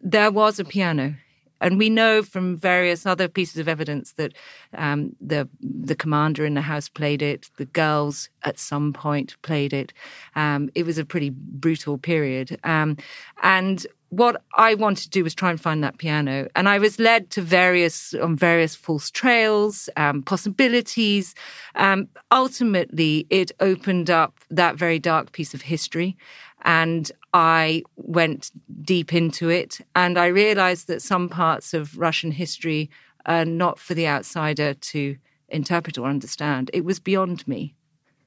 There 0.01 0.31
was 0.31 0.59
a 0.59 0.65
piano 0.65 1.15
and 1.62 1.78
we 1.78 1.88
know 1.88 2.23
from 2.23 2.57
various 2.57 3.07
other 3.07 3.28
pieces 3.28 3.57
of 3.59 3.69
evidence 3.69 4.12
that 4.14 4.33
um, 4.75 5.16
the 5.21 5.49
the 5.61 5.95
commander 5.95 6.45
in 6.45 6.54
the 6.54 6.61
house 6.62 6.88
played 6.88 7.23
it. 7.23 7.49
The 7.57 7.64
girls 7.66 8.28
at 8.42 8.59
some 8.59 8.92
point 8.92 9.40
played 9.42 9.73
it. 9.73 9.92
Um, 10.37 10.69
it 10.75 10.85
was 10.85 10.99
a 10.99 11.04
pretty 11.04 11.31
brutal 11.31 11.97
period, 11.97 12.59
um, 12.64 12.97
and 13.42 13.87
what 14.11 14.42
I 14.59 14.75
wanted 14.75 15.04
to 15.04 15.09
do 15.09 15.25
was 15.25 15.35
try 15.35 15.49
and 15.49 15.59
find 15.59 15.83
that 15.83 15.97
piano, 15.97 16.49
and 16.54 16.69
I 16.69 16.78
was 16.78 16.99
led 16.99 17.31
to 17.31 17.40
various 17.40 18.12
on 18.12 18.37
various 18.37 18.75
false 18.75 19.11
trails, 19.11 19.88
um, 19.97 20.23
possibilities. 20.23 21.35
Um, 21.76 22.09
ultimately, 22.31 23.26
it 23.31 23.52
opened 23.59 24.11
up 24.11 24.35
that 24.50 24.76
very 24.76 24.99
dark 24.99 25.33
piece 25.33 25.54
of 25.54 25.62
history, 25.62 26.19
and 26.62 27.11
I 27.33 27.83
went 27.97 28.51
deep 28.83 29.15
into 29.15 29.49
it 29.49 29.81
and 29.95 30.19
I 30.19 30.27
realized 30.27 30.87
that 30.89 31.03
some 31.03 31.29
parts 31.29 31.73
of 31.73 31.99
Russian 31.99 32.33
history 32.33 32.91
are 33.25 33.45
not 33.45 33.79
for 33.79 33.95
the 33.95 34.07
outsider 34.07 34.75
to 34.75 35.17
interpret 35.49 35.99
or 35.99 36.09
understand. 36.09 36.71
It 36.73 36.85
was 36.85 36.99
beyond 36.99 37.47
me. 37.47 37.75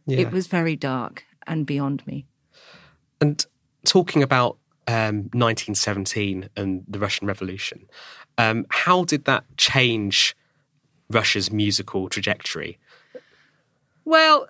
Yeah. 0.05 0.19
It 0.19 0.31
was 0.31 0.47
very 0.47 0.75
dark 0.75 1.24
and 1.45 1.65
beyond 1.65 2.05
me. 2.07 2.25
And 3.21 3.45
talking 3.85 4.24
about 4.24 4.57
um, 4.88 5.29
1917 5.33 6.50
and 6.55 6.83
the 6.88 7.00
Russian 7.00 7.27
Revolution, 7.27 7.88
um, 8.38 8.65
how 8.69 9.03
did 9.03 9.25
that 9.25 9.45
change 9.57 10.35
Russia's 11.09 11.51
musical 11.51 12.09
trajectory? 12.09 12.79
Well, 14.03 14.47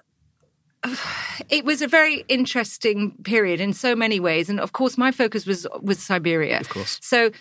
it 1.49 1.65
was 1.65 1.81
a 1.81 1.87
very 1.87 2.25
interesting 2.27 3.11
period 3.23 3.59
in 3.59 3.73
so 3.73 3.95
many 3.95 4.19
ways, 4.19 4.49
and 4.49 4.59
of 4.59 4.71
course, 4.71 4.97
my 4.97 5.11
focus 5.11 5.45
was 5.45 5.67
was 5.81 5.99
Siberia. 5.99 6.59
Of 6.59 6.69
course. 6.69 6.99
So 7.01 7.31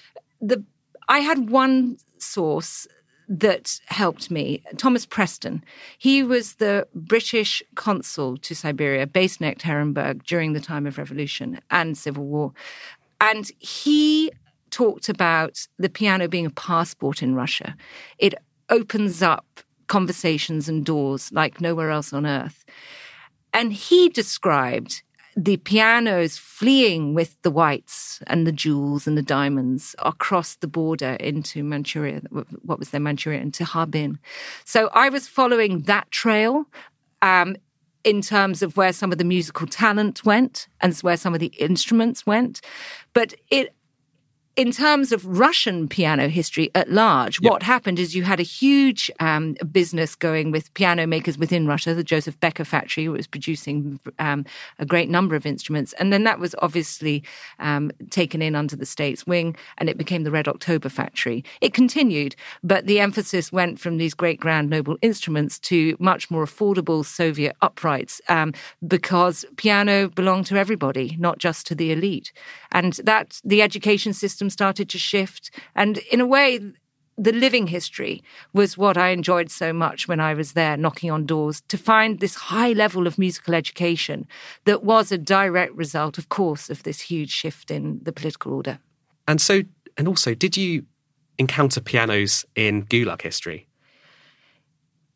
the 0.40 0.64
I 1.08 1.20
had 1.20 1.50
one 1.50 1.98
source 2.18 2.86
that 3.26 3.80
helped 3.86 4.30
me, 4.30 4.62
Thomas 4.76 5.06
Preston. 5.06 5.64
He 5.98 6.22
was 6.22 6.54
the 6.54 6.86
British 6.94 7.62
consul 7.74 8.36
to 8.38 8.54
Siberia, 8.54 9.06
based 9.06 9.40
in 9.40 9.50
Ekaterinburg 9.50 10.24
during 10.24 10.52
the 10.52 10.60
time 10.60 10.86
of 10.86 10.98
revolution 10.98 11.58
and 11.70 11.96
civil 11.96 12.24
war, 12.24 12.52
and 13.20 13.50
he 13.58 14.30
talked 14.70 15.08
about 15.08 15.68
the 15.78 15.88
piano 15.88 16.26
being 16.28 16.46
a 16.46 16.50
passport 16.50 17.22
in 17.22 17.34
Russia. 17.34 17.76
It 18.18 18.34
opens 18.68 19.22
up 19.22 19.60
conversations 19.86 20.68
and 20.68 20.84
doors 20.84 21.30
like 21.32 21.60
nowhere 21.60 21.90
else 21.90 22.12
on 22.12 22.26
earth. 22.26 22.64
And 23.54 23.72
he 23.72 24.10
described 24.10 25.02
the 25.36 25.56
pianos 25.56 26.36
fleeing 26.36 27.14
with 27.14 27.40
the 27.42 27.50
whites 27.50 28.20
and 28.26 28.46
the 28.46 28.52
jewels 28.52 29.06
and 29.06 29.16
the 29.16 29.22
diamonds 29.22 29.96
across 30.00 30.56
the 30.56 30.68
border 30.68 31.14
into 31.14 31.64
Manchuria, 31.64 32.20
what 32.62 32.78
was 32.78 32.90
then 32.90 33.02
Manchuria, 33.02 33.40
into 33.40 33.64
Harbin. 33.64 34.18
So 34.64 34.90
I 34.92 35.08
was 35.08 35.26
following 35.26 35.82
that 35.82 36.10
trail 36.10 36.66
um, 37.22 37.56
in 38.04 38.20
terms 38.20 38.62
of 38.62 38.76
where 38.76 38.92
some 38.92 39.10
of 39.10 39.18
the 39.18 39.24
musical 39.24 39.66
talent 39.66 40.24
went 40.24 40.68
and 40.80 40.94
where 40.98 41.16
some 41.16 41.34
of 41.34 41.40
the 41.40 41.52
instruments 41.58 42.26
went. 42.26 42.60
But 43.12 43.34
it 43.50 43.74
in 44.56 44.70
terms 44.70 45.10
of 45.10 45.26
Russian 45.26 45.88
piano 45.88 46.28
history 46.28 46.70
at 46.76 46.88
large, 46.88 47.40
yep. 47.40 47.50
what 47.50 47.62
happened 47.64 47.98
is 47.98 48.14
you 48.14 48.22
had 48.22 48.38
a 48.38 48.44
huge 48.44 49.10
um, 49.18 49.54
business 49.72 50.14
going 50.14 50.52
with 50.52 50.72
piano 50.74 51.08
makers 51.08 51.36
within 51.36 51.66
Russia. 51.66 51.92
The 51.92 52.04
Joseph 52.04 52.38
Becker 52.38 52.64
factory 52.64 53.08
was 53.08 53.26
producing 53.26 53.98
um, 54.20 54.44
a 54.78 54.86
great 54.86 55.10
number 55.10 55.34
of 55.34 55.44
instruments. 55.44 55.92
And 55.94 56.12
then 56.12 56.22
that 56.24 56.38
was 56.38 56.54
obviously 56.60 57.24
um, 57.58 57.90
taken 58.10 58.40
in 58.40 58.54
under 58.54 58.76
the 58.76 58.86
state's 58.86 59.26
wing 59.26 59.56
and 59.78 59.88
it 59.88 59.98
became 59.98 60.22
the 60.22 60.30
Red 60.30 60.46
October 60.46 60.88
factory. 60.88 61.44
It 61.60 61.74
continued, 61.74 62.36
but 62.62 62.86
the 62.86 63.00
emphasis 63.00 63.50
went 63.50 63.80
from 63.80 63.96
these 63.96 64.14
great 64.14 64.38
grand 64.38 64.70
noble 64.70 64.96
instruments 65.02 65.58
to 65.60 65.96
much 65.98 66.30
more 66.30 66.44
affordable 66.44 67.04
Soviet 67.04 67.56
uprights 67.60 68.20
um, 68.28 68.52
because 68.86 69.44
piano 69.56 70.08
belonged 70.08 70.46
to 70.46 70.56
everybody, 70.56 71.16
not 71.18 71.38
just 71.38 71.66
to 71.66 71.74
the 71.74 71.90
elite. 71.90 72.32
And 72.70 72.94
that 73.04 73.40
the 73.44 73.62
education 73.62 74.12
system 74.12 74.43
system 74.44 74.50
started 74.50 74.88
to 74.90 74.98
shift. 74.98 75.50
And 75.74 75.98
in 76.10 76.20
a 76.20 76.26
way, 76.26 76.60
the 77.16 77.32
living 77.32 77.68
history 77.68 78.22
was 78.52 78.76
what 78.76 78.96
I 78.96 79.10
enjoyed 79.10 79.50
so 79.50 79.72
much 79.72 80.08
when 80.08 80.20
I 80.20 80.34
was 80.34 80.52
there 80.52 80.76
knocking 80.76 81.12
on 81.12 81.26
doors 81.26 81.62
to 81.68 81.78
find 81.78 82.18
this 82.18 82.34
high 82.50 82.74
level 82.74 83.06
of 83.06 83.18
musical 83.18 83.54
education 83.54 84.26
that 84.64 84.82
was 84.82 85.12
a 85.12 85.18
direct 85.18 85.74
result, 85.76 86.18
of 86.18 86.28
course, 86.28 86.70
of 86.70 86.82
this 86.82 87.02
huge 87.10 87.30
shift 87.30 87.70
in 87.70 88.00
the 88.02 88.12
political 88.12 88.52
order. 88.52 88.78
And 89.26 89.40
so, 89.40 89.62
and 89.96 90.08
also, 90.08 90.34
did 90.34 90.56
you 90.56 90.84
encounter 91.38 91.80
pianos 91.80 92.44
in 92.54 92.84
Gulag 92.86 93.22
history? 93.22 93.66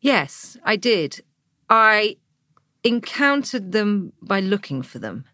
Yes, 0.01 0.57
I 0.63 0.77
did. 0.77 1.21
I 1.69 2.15
encountered 2.83 3.73
them 3.73 4.13
by 4.21 4.39
looking 4.39 4.83
for 4.83 4.99
them. 4.99 5.25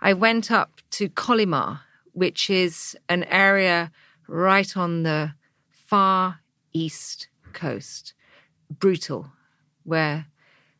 I 0.00 0.12
went 0.12 0.50
up 0.50 0.70
to 0.90 1.08
Kolyma, 1.08 1.80
which 2.16 2.48
is 2.48 2.96
an 3.10 3.24
area 3.24 3.92
right 4.26 4.74
on 4.74 5.02
the 5.02 5.34
far 5.70 6.40
east 6.72 7.28
coast, 7.52 8.14
brutal, 8.70 9.32
where 9.84 10.24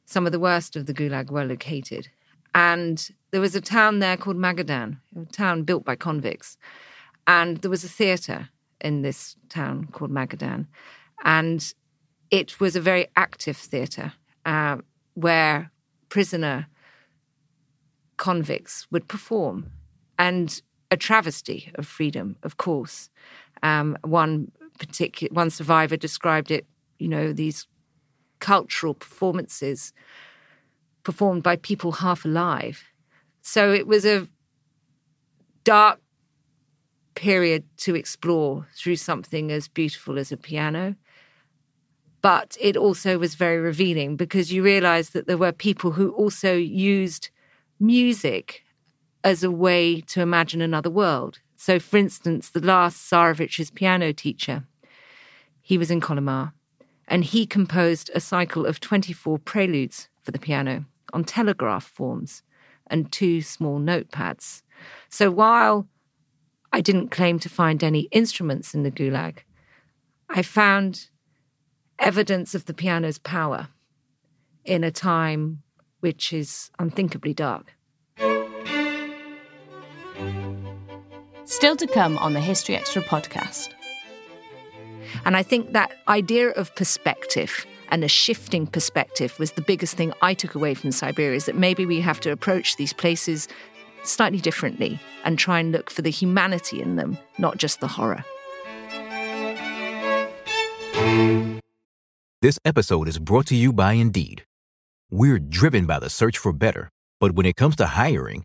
some 0.07 0.25
of 0.25 0.33
the 0.33 0.41
worst 0.41 0.77
of 0.77 0.87
the 0.87 0.95
Gulag 0.95 1.31
were 1.31 1.45
located. 1.45 2.09
And 2.55 3.07
there 3.33 3.43
was 3.43 3.55
a 3.55 3.61
town 3.61 3.99
there 3.99 4.17
called 4.17 4.39
Magadan, 4.39 5.01
a 5.15 5.27
town 5.27 5.65
built 5.65 5.85
by 5.85 5.95
convicts. 5.95 6.57
And 7.27 7.59
there 7.59 7.71
was 7.71 7.85
a 7.85 7.89
theatre 7.89 8.49
in 8.81 9.03
this 9.03 9.37
town 9.51 9.89
called 9.93 10.11
Magadan. 10.11 10.69
And 11.23 11.75
it 12.31 12.59
was 12.61 12.77
a 12.77 12.81
very 12.81 13.09
active 13.15 13.59
theatre 13.59 14.15
uh, 14.47 14.79
where 15.13 15.71
prisoner 16.09 16.69
convicts 18.17 18.87
would 18.91 19.07
perform. 19.07 19.71
And 20.19 20.63
a 20.91 20.97
travesty 20.97 21.73
of 21.75 21.87
freedom, 21.87 22.37
of 22.43 22.57
course. 22.57 23.11
Um, 23.63 23.97
one 24.03 24.53
particular 24.79 25.33
one 25.33 25.51
survivor 25.51 25.97
described 25.97 26.51
it, 26.51 26.67
you 26.99 27.09
know, 27.09 27.33
these 27.33 27.67
cultural 28.39 28.95
performances 28.95 29.93
performed 31.03 31.43
by 31.43 31.57
people 31.57 31.93
half 31.93 32.25
alive. 32.25 32.85
So 33.43 33.73
it 33.73 33.87
was 33.87 34.05
a 34.05 34.29
dark 35.65 36.01
period 37.15 37.65
to 37.79 37.95
explore 37.95 38.67
through 38.75 38.97
something 38.97 39.51
as 39.51 39.69
beautiful 39.69 40.19
as 40.19 40.31
a 40.31 40.37
piano. 40.37 40.97
But 42.21 42.57
it 42.61 42.77
also 42.77 43.19
was 43.19 43.35
very 43.35 43.59
revealing 43.59 44.17
because 44.17 44.53
you 44.53 44.63
realized 44.63 45.13
that 45.13 45.27
there 45.27 45.39
were 45.39 45.53
people 45.53 45.93
who 45.93 46.11
also 46.11 46.55
used 46.55 47.31
music 47.79 48.66
as 49.27 49.43
a 49.43 49.51
way 49.51 50.01
to 50.01 50.21
imagine 50.21 50.63
another 50.63 50.89
world. 50.89 51.41
So, 51.57 51.81
for 51.81 51.97
instance, 51.97 52.49
the 52.49 52.61
last 52.61 53.11
Tsarevich's 53.11 53.73
piano 53.73 54.13
teacher, 54.13 54.69
he 55.61 55.77
was 55.77 55.91
in 55.91 56.01
Kolyma, 56.01 56.53
and 57.09 57.25
he 57.25 57.45
composed 57.45 58.09
a 58.15 58.21
cycle 58.21 58.65
of 58.65 58.79
24 58.79 59.41
preludes 59.41 60.09
for 60.23 60.31
the 60.31 60.39
piano 60.39 60.85
on 61.13 61.25
telegraph 61.25 61.83
forms 61.83 62.45
and 62.87 63.11
two 63.11 63.43
small 63.43 63.81
notepads. 63.81 64.63
So 65.09 65.33
while 65.33 65.89
I 66.73 66.81
didn't 66.81 67.11
claim 67.11 67.41
to 67.41 67.49
find 67.49 67.83
any 67.83 68.03
instruments 68.13 68.75
in 68.75 68.85
the 68.85 68.93
Gulag, 68.93 69.39
I 70.29 70.43
found 70.43 71.09
evidence 71.99 72.55
of 72.55 72.67
the 72.67 72.75
piano's 72.75 73.19
power 73.19 73.71
in 74.65 74.85
a 74.85 74.93
time 74.93 75.65
which 75.99 76.33
is 76.33 76.71
unthinkably 76.79 77.35
dark. 77.35 77.76
Still 81.45 81.77
to 81.77 81.87
come 81.87 82.19
on 82.19 82.33
the 82.33 82.41
History 82.41 82.77
Extra 82.77 83.03
podcast. 83.03 83.71
And 85.25 85.37
I 85.37 85.43
think 85.43 85.73
that 85.73 85.93
idea 86.09 86.51
of 86.51 86.75
perspective 86.75 87.67
and 87.89 88.03
a 88.03 88.09
shifting 88.09 88.67
perspective 88.67 89.39
was 89.39 89.53
the 89.53 89.63
biggest 89.63 89.97
thing 89.97 90.13
I 90.23 90.35
took 90.35 90.55
away 90.55 90.75
from 90.75 90.93
Siberia 90.93 91.37
is 91.37 91.47
that 91.47 91.57
maybe 91.57 91.87
we 91.87 92.01
have 92.01 92.21
to 92.21 92.31
approach 92.31 92.77
these 92.77 92.93
places 92.93 93.49
slightly 94.03 94.41
differently 94.41 94.99
and 95.25 95.39
try 95.39 95.61
and 95.61 95.73
look 95.73 95.91
for 95.91 96.03
the 96.03 96.11
humanity 96.11 96.81
in 96.81 96.97
them, 96.97 97.19
not 97.39 97.59
just 97.59 97.81
the 97.81 97.89
horror. 97.89 98.25
This 102.43 102.59
episode 102.65 103.09
is 103.09 103.19
brought 103.19 103.47
to 103.47 103.57
you 103.57 103.73
by 103.73 103.93
Indeed. 103.95 104.45
We're 105.11 105.39
driven 105.39 105.87
by 105.87 105.99
the 105.99 106.11
search 106.11 106.39
for 106.39 106.53
better, 106.53 106.91
but 107.21 107.33
when 107.33 107.47
it 107.47 107.57
comes 107.57 107.77
to 107.77 107.87
hiring, 107.87 108.45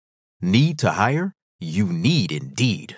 Need 0.43 0.79
to 0.79 0.89
hire? 0.89 1.35
You 1.59 1.85
need 1.85 2.31
Indeed. 2.31 2.97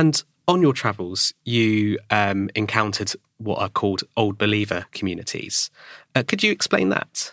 And 0.00 0.24
on 0.48 0.62
your 0.62 0.72
travels, 0.72 1.34
you 1.44 1.98
um, 2.08 2.48
encountered 2.54 3.12
what 3.36 3.58
are 3.58 3.68
called 3.68 4.02
Old 4.16 4.38
Believer 4.38 4.86
communities. 4.92 5.70
Uh, 6.14 6.22
could 6.26 6.42
you 6.42 6.50
explain 6.50 6.88
that? 6.88 7.30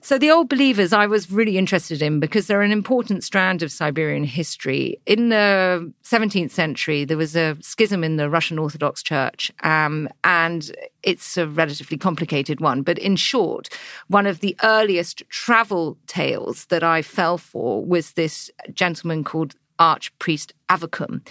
So, 0.00 0.16
the 0.16 0.30
Old 0.30 0.48
Believers 0.48 0.94
I 0.94 1.06
was 1.06 1.30
really 1.30 1.58
interested 1.58 2.00
in 2.00 2.18
because 2.18 2.46
they're 2.46 2.62
an 2.62 2.72
important 2.72 3.22
strand 3.22 3.62
of 3.62 3.70
Siberian 3.70 4.24
history. 4.24 4.98
In 5.04 5.28
the 5.28 5.92
17th 6.04 6.52
century, 6.52 7.04
there 7.04 7.18
was 7.18 7.36
a 7.36 7.58
schism 7.60 8.02
in 8.02 8.16
the 8.16 8.30
Russian 8.30 8.58
Orthodox 8.58 9.02
Church, 9.02 9.52
um, 9.62 10.08
and 10.24 10.74
it's 11.02 11.36
a 11.36 11.46
relatively 11.46 11.98
complicated 11.98 12.62
one. 12.62 12.80
But 12.80 12.98
in 12.98 13.16
short, 13.16 13.68
one 14.08 14.26
of 14.26 14.40
the 14.40 14.56
earliest 14.62 15.22
travel 15.28 15.98
tales 16.06 16.64
that 16.66 16.82
I 16.82 17.02
fell 17.02 17.36
for 17.36 17.84
was 17.84 18.12
this 18.12 18.50
gentleman 18.72 19.22
called 19.22 19.54
Archpriest 19.80 20.52
Avvakum, 20.68 21.26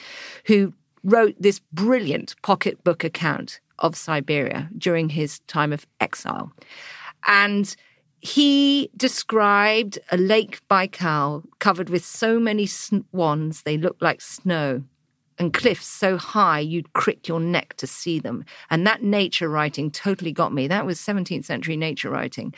who 0.45 0.73
wrote 1.03 1.35
this 1.39 1.59
brilliant 1.71 2.35
pocketbook 2.41 3.03
account 3.03 3.59
of 3.77 3.95
Siberia 3.95 4.69
during 4.77 5.09
his 5.09 5.39
time 5.41 5.71
of 5.71 5.85
exile. 6.01 6.51
And 7.25 7.73
he 8.19 8.89
described 8.97 9.99
a 10.11 10.17
lake 10.17 10.59
Baikal 10.69 11.43
covered 11.59 11.89
with 11.89 12.03
so 12.03 12.39
many 12.39 12.65
swans 12.65 13.61
they 13.61 13.77
looked 13.77 14.01
like 14.01 14.19
snow 14.19 14.83
and 15.37 15.53
cliffs 15.53 15.87
so 15.87 16.17
high 16.17 16.59
you'd 16.59 16.91
crick 16.91 17.27
your 17.27 17.39
neck 17.39 17.75
to 17.77 17.87
see 17.87 18.19
them. 18.19 18.43
And 18.69 18.85
that 18.85 19.03
nature 19.03 19.47
writing 19.47 19.89
totally 19.89 20.33
got 20.33 20.53
me. 20.53 20.67
That 20.67 20.85
was 20.85 20.99
17th 20.99 21.45
century 21.45 21.77
nature 21.77 22.09
writing. 22.09 22.53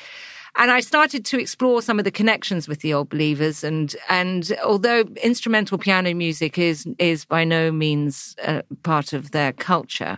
And 0.55 0.69
I 0.71 0.81
started 0.81 1.25
to 1.25 1.39
explore 1.39 1.81
some 1.81 1.99
of 1.99 2.05
the 2.05 2.11
connections 2.11 2.67
with 2.67 2.81
the 2.81 2.93
old 2.93 3.09
believers. 3.09 3.63
And 3.63 3.95
and 4.09 4.51
although 4.63 5.01
instrumental 5.23 5.77
piano 5.77 6.13
music 6.13 6.57
is 6.57 6.87
is 6.99 7.25
by 7.25 7.43
no 7.43 7.71
means 7.71 8.35
uh, 8.43 8.61
part 8.83 9.13
of 9.13 9.31
their 9.31 9.53
culture, 9.53 10.17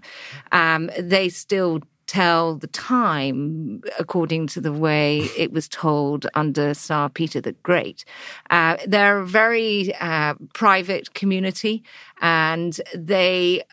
um, 0.52 0.90
they 1.00 1.30
still 1.30 1.82
tell 2.06 2.56
the 2.56 2.68
time 2.68 3.82
according 3.98 4.46
to 4.46 4.60
the 4.60 4.74
way 4.74 5.20
it 5.38 5.52
was 5.52 5.68
told 5.68 6.28
under 6.36 6.74
Tsar 6.74 7.10
Peter 7.10 7.40
the 7.40 7.54
Great. 7.64 8.04
Uh, 8.50 8.78
they're 8.86 9.20
a 9.20 9.26
very 9.26 9.96
uh, 9.96 10.34
private 10.54 11.14
community 11.14 11.84
and 12.22 12.82
they 12.94 13.64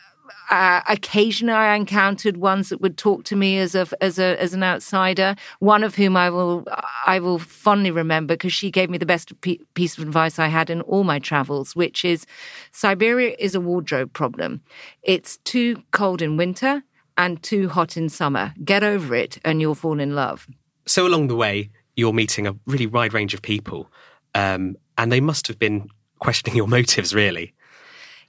uh, 0.49 0.81
occasionally 0.89 1.53
I 1.53 1.75
encountered 1.75 2.37
ones 2.37 2.69
that 2.69 2.81
would 2.81 2.97
talk 2.97 3.23
to 3.25 3.35
me 3.35 3.57
as 3.57 3.73
a 3.75 3.87
as 4.01 4.19
a 4.19 4.41
as 4.41 4.53
an 4.53 4.63
outsider. 4.63 5.35
One 5.59 5.83
of 5.83 5.95
whom 5.95 6.17
I 6.17 6.29
will 6.29 6.65
I 7.05 7.19
will 7.19 7.39
fondly 7.39 7.91
remember 7.91 8.33
because 8.33 8.53
she 8.53 8.69
gave 8.69 8.89
me 8.89 8.97
the 8.97 9.05
best 9.05 9.33
piece 9.41 9.97
of 9.97 10.03
advice 10.03 10.39
I 10.39 10.47
had 10.47 10.69
in 10.69 10.81
all 10.81 11.03
my 11.03 11.19
travels, 11.19 11.75
which 11.75 12.03
is 12.03 12.25
Siberia 12.71 13.35
is 13.39 13.55
a 13.55 13.61
wardrobe 13.61 14.13
problem. 14.13 14.61
It's 15.03 15.37
too 15.37 15.83
cold 15.91 16.21
in 16.21 16.37
winter 16.37 16.83
and 17.17 17.41
too 17.43 17.69
hot 17.69 17.97
in 17.97 18.09
summer. 18.09 18.53
Get 18.63 18.83
over 18.83 19.15
it, 19.15 19.37
and 19.45 19.61
you'll 19.61 19.75
fall 19.75 19.99
in 19.99 20.15
love. 20.15 20.47
So 20.85 21.05
along 21.07 21.27
the 21.27 21.35
way, 21.35 21.69
you're 21.95 22.13
meeting 22.13 22.47
a 22.47 22.55
really 22.65 22.87
wide 22.87 23.13
range 23.13 23.33
of 23.33 23.41
people, 23.41 23.91
um, 24.35 24.75
and 24.97 25.11
they 25.11 25.21
must 25.21 25.47
have 25.47 25.59
been 25.59 25.89
questioning 26.19 26.57
your 26.57 26.67
motives, 26.79 27.13
really. 27.13 27.53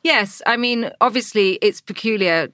Yes, 0.03 0.43
I 0.47 0.57
mean, 0.57 0.91
obviously, 1.01 1.55
it's 1.63 1.81
peculiar. 1.81 2.49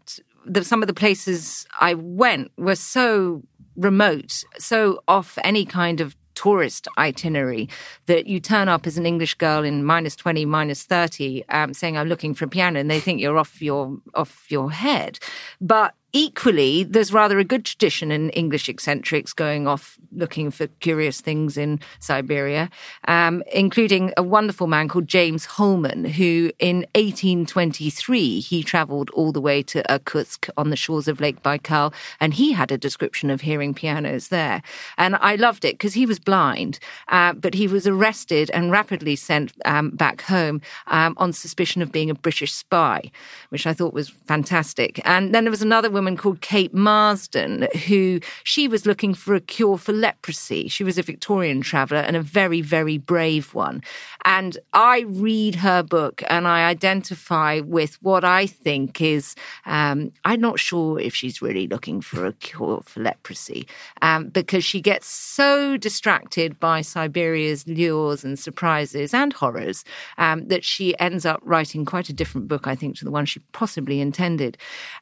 that 0.46 0.64
some 0.64 0.82
of 0.82 0.87
the 0.87 0.94
places 0.94 1.66
I 1.80 1.94
went 1.94 2.50
were 2.56 2.76
so 2.76 3.42
remote, 3.76 4.44
so 4.58 5.02
off 5.06 5.38
any 5.44 5.64
kind 5.64 6.00
of 6.00 6.16
tourist 6.34 6.87
itinerary 6.96 7.68
that 8.06 8.28
you 8.28 8.38
turn 8.38 8.68
up 8.68 8.87
as 8.87 8.96
an 8.96 9.04
English 9.04 9.34
girl 9.34 9.64
in 9.64 9.84
minus 9.84 10.14
20, 10.14 10.44
minus 10.44 10.84
30, 10.84 11.44
um, 11.48 11.74
saying, 11.74 11.98
I'm 11.98 12.08
looking 12.08 12.32
for 12.32 12.44
a 12.44 12.48
piano, 12.48 12.78
and 12.78 12.90
they 12.90 13.00
think 13.00 13.20
you're 13.20 13.38
off 13.38 13.61
your, 13.61 13.98
off 14.14 14.46
your 14.48 14.70
head. 14.70 15.18
But 15.61 15.94
equally, 16.18 16.83
there's 16.83 17.12
rather 17.12 17.38
a 17.38 17.44
good 17.44 17.64
tradition 17.64 18.11
in 18.11 18.31
English 18.31 18.68
eccentrics 18.68 19.33
going 19.33 19.68
off 19.68 19.96
looking 20.11 20.50
for 20.50 20.66
curious 20.81 21.20
things 21.20 21.57
in 21.57 21.78
Siberia, 22.00 22.70
um, 23.07 23.44
including 23.52 24.12
a 24.16 24.22
wonderful 24.22 24.66
man 24.66 24.88
called 24.88 25.07
James 25.07 25.44
Holman, 25.44 26.04
who 26.04 26.50
in 26.59 26.78
1823 26.96 28.40
he 28.40 28.64
travelled 28.64 29.11
all 29.11 29.31
the 29.31 29.40
way 29.40 29.62
to 29.62 29.88
Irkutsk 29.88 30.48
on 30.57 30.70
the 30.70 30.76
shores 30.76 31.07
of 31.07 31.20
Lake 31.20 31.40
Baikal, 31.44 31.94
and 32.18 32.35
he 32.35 32.50
had 32.50 32.72
a 32.72 32.78
description 32.78 33.31
of 33.31 33.42
hearing 33.42 33.72
pianos 33.72 34.26
there. 34.26 34.61
And 34.96 35.14
I 35.20 35.37
loved 35.37 35.64
it 35.64 35.74
because 35.74 35.94
he 35.94 36.04
was 36.04 36.18
blind, 36.18 36.81
uh, 37.07 37.33
but 37.33 37.54
he 37.54 37.68
was 37.68 37.87
arrested 37.87 38.50
and 38.50 38.72
rapidly 38.72 39.14
sent 39.14 39.52
um, 39.64 39.90
back 39.90 40.22
home 40.22 40.62
um, 40.88 41.14
on 41.16 41.33
suspicion 41.33 41.81
of 41.81 41.92
being 41.92 42.11
a 42.11 42.14
British 42.14 42.52
spy, 42.52 43.12
which 43.50 43.68
I 43.68 43.72
thought 43.72 43.94
was 43.94 44.09
fantastic. 44.09 45.00
And 45.04 45.33
then 45.33 45.44
there 45.44 45.52
was 45.52 45.62
another 45.62 45.90
woman 45.90 46.08
called 46.16 46.40
Kate 46.40 46.75
Marsden, 46.75 47.68
who 47.87 48.21
she 48.44 48.68
was 48.68 48.87
looking 48.87 49.14
for 49.14 49.35
a 49.35 49.40
cure 49.40 49.79
for 49.79 49.92
leprosy. 49.92 50.68
She 50.68 50.85
was 50.85 50.99
a 50.99 51.03
Victorian 51.03 51.61
traveller 51.61 52.01
and 52.01 52.16
a 52.16 52.23
very, 52.23 52.61
very 52.61 52.99
brave 52.99 53.55
one. 53.55 53.83
And 54.25 54.59
I 54.73 55.01
read 55.01 55.57
her 55.57 55.83
book 55.83 56.23
and 56.29 56.47
I 56.47 56.68
identify 56.68 57.61
with 57.61 57.99
what 58.03 58.25
I 58.25 58.47
think 58.47 59.01
is, 59.01 59.35
um, 59.66 60.12
I'm 60.25 60.40
not 60.40 60.59
sure 60.59 60.99
if 60.99 61.14
she's 61.14 61.42
really 61.42 61.66
looking 61.66 62.01
for 62.01 62.27
a 62.27 62.33
cure 62.33 62.83
for 62.85 63.01
leprosy 63.01 63.66
um, 64.03 64.29
because 64.29 64.64
she 64.64 64.81
gets 64.81 65.07
so 65.07 65.77
distracted 65.77 66.59
by 66.61 66.81
Siberia's 66.81 67.66
lures 67.66 68.25
and 68.25 68.38
surprises 68.38 69.14
and 69.14 69.33
horrors 69.33 69.85
um, 70.16 70.49
that 70.49 70.64
she 70.64 70.99
ends 70.99 71.25
up 71.25 71.40
writing 71.44 71.85
quite 71.85 72.09
a 72.09 72.12
different 72.12 72.49
book, 72.49 72.66
I 72.66 72.75
think, 72.75 72.97
to 72.99 73.05
the 73.05 73.11
one 73.11 73.27
she 73.27 73.40
possibly 73.53 74.01
intended. 74.01 74.57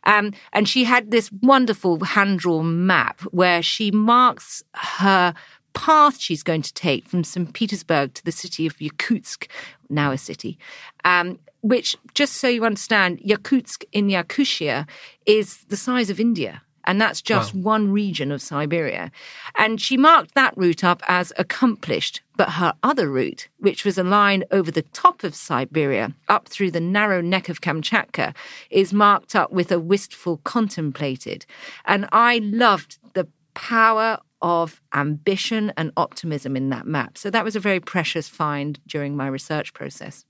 Um, 0.04 0.32
and 0.52 0.68
she 0.68 0.84
had 0.86 1.10
this 1.10 1.30
wonderful 1.42 2.02
hand 2.02 2.38
drawn 2.38 2.86
map 2.86 3.20
where 3.30 3.62
she 3.62 3.90
marks 3.90 4.62
her 4.74 5.34
path 5.74 6.18
she's 6.18 6.42
going 6.42 6.62
to 6.62 6.72
take 6.72 7.06
from 7.06 7.22
St. 7.22 7.52
Petersburg 7.52 8.14
to 8.14 8.24
the 8.24 8.32
city 8.32 8.66
of 8.66 8.78
Yakutsk, 8.78 9.46
now 9.90 10.10
a 10.10 10.18
city, 10.18 10.58
um, 11.04 11.38
which, 11.60 11.96
just 12.14 12.34
so 12.34 12.48
you 12.48 12.64
understand, 12.64 13.20
Yakutsk 13.20 13.84
in 13.92 14.08
Yakutia 14.08 14.88
is 15.26 15.58
the 15.68 15.76
size 15.76 16.08
of 16.08 16.18
India. 16.18 16.62
And 16.86 17.00
that's 17.00 17.20
just 17.20 17.54
wow. 17.54 17.62
one 17.62 17.92
region 17.92 18.30
of 18.30 18.40
Siberia. 18.40 19.10
And 19.56 19.80
she 19.80 19.96
marked 19.96 20.34
that 20.34 20.56
route 20.56 20.84
up 20.84 21.02
as 21.08 21.32
accomplished. 21.36 22.20
But 22.36 22.50
her 22.50 22.74
other 22.82 23.10
route, 23.10 23.48
which 23.58 23.84
was 23.84 23.96
a 23.96 24.04
line 24.04 24.44
over 24.50 24.70
the 24.70 24.82
top 24.82 25.24
of 25.24 25.34
Siberia, 25.34 26.12
up 26.28 26.48
through 26.48 26.70
the 26.70 26.80
narrow 26.80 27.20
neck 27.20 27.48
of 27.48 27.60
Kamchatka, 27.60 28.34
is 28.70 28.92
marked 28.92 29.34
up 29.34 29.52
with 29.52 29.72
a 29.72 29.80
wistful 29.80 30.38
contemplated. 30.38 31.46
And 31.86 32.08
I 32.12 32.38
loved 32.38 32.98
the 33.14 33.26
power 33.54 34.18
of 34.42 34.80
ambition 34.94 35.72
and 35.76 35.92
optimism 35.96 36.56
in 36.56 36.68
that 36.68 36.86
map. 36.86 37.16
So 37.16 37.30
that 37.30 37.44
was 37.44 37.56
a 37.56 37.60
very 37.60 37.80
precious 37.80 38.28
find 38.28 38.78
during 38.86 39.16
my 39.16 39.26
research 39.26 39.72
process. 39.72 40.24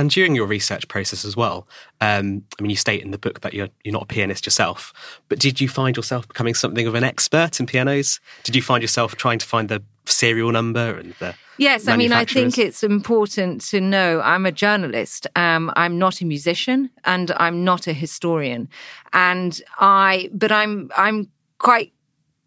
And 0.00 0.10
during 0.10 0.34
your 0.34 0.46
research 0.46 0.88
process 0.88 1.26
as 1.26 1.36
well, 1.36 1.68
um, 2.00 2.42
I 2.58 2.62
mean, 2.62 2.70
you 2.70 2.76
state 2.76 3.02
in 3.02 3.10
the 3.10 3.18
book 3.18 3.42
that 3.42 3.52
you're 3.52 3.68
you're 3.84 3.92
not 3.92 4.04
a 4.04 4.06
pianist 4.06 4.46
yourself, 4.46 4.94
but 5.28 5.38
did 5.38 5.60
you 5.60 5.68
find 5.68 5.94
yourself 5.94 6.26
becoming 6.26 6.54
something 6.54 6.86
of 6.86 6.94
an 6.94 7.04
expert 7.04 7.60
in 7.60 7.66
pianos? 7.66 8.18
Did 8.42 8.56
you 8.56 8.62
find 8.62 8.82
yourself 8.82 9.16
trying 9.16 9.38
to 9.40 9.46
find 9.46 9.68
the 9.68 9.82
serial 10.06 10.52
number 10.52 10.96
and 10.96 11.12
the 11.18 11.34
Yes, 11.58 11.86
I 11.86 11.98
mean, 11.98 12.14
I 12.14 12.24
think 12.24 12.56
it's 12.56 12.82
important 12.82 13.60
to 13.66 13.80
know 13.82 14.22
I'm 14.22 14.46
a 14.46 14.52
journalist. 14.52 15.26
Um, 15.36 15.70
I'm 15.76 15.98
not 15.98 16.22
a 16.22 16.24
musician 16.24 16.88
and 17.04 17.30
I'm 17.32 17.62
not 17.62 17.86
a 17.86 17.92
historian, 17.92 18.70
and 19.12 19.60
I, 19.78 20.30
but 20.32 20.50
I'm 20.50 20.90
I'm 20.96 21.28
quite 21.58 21.92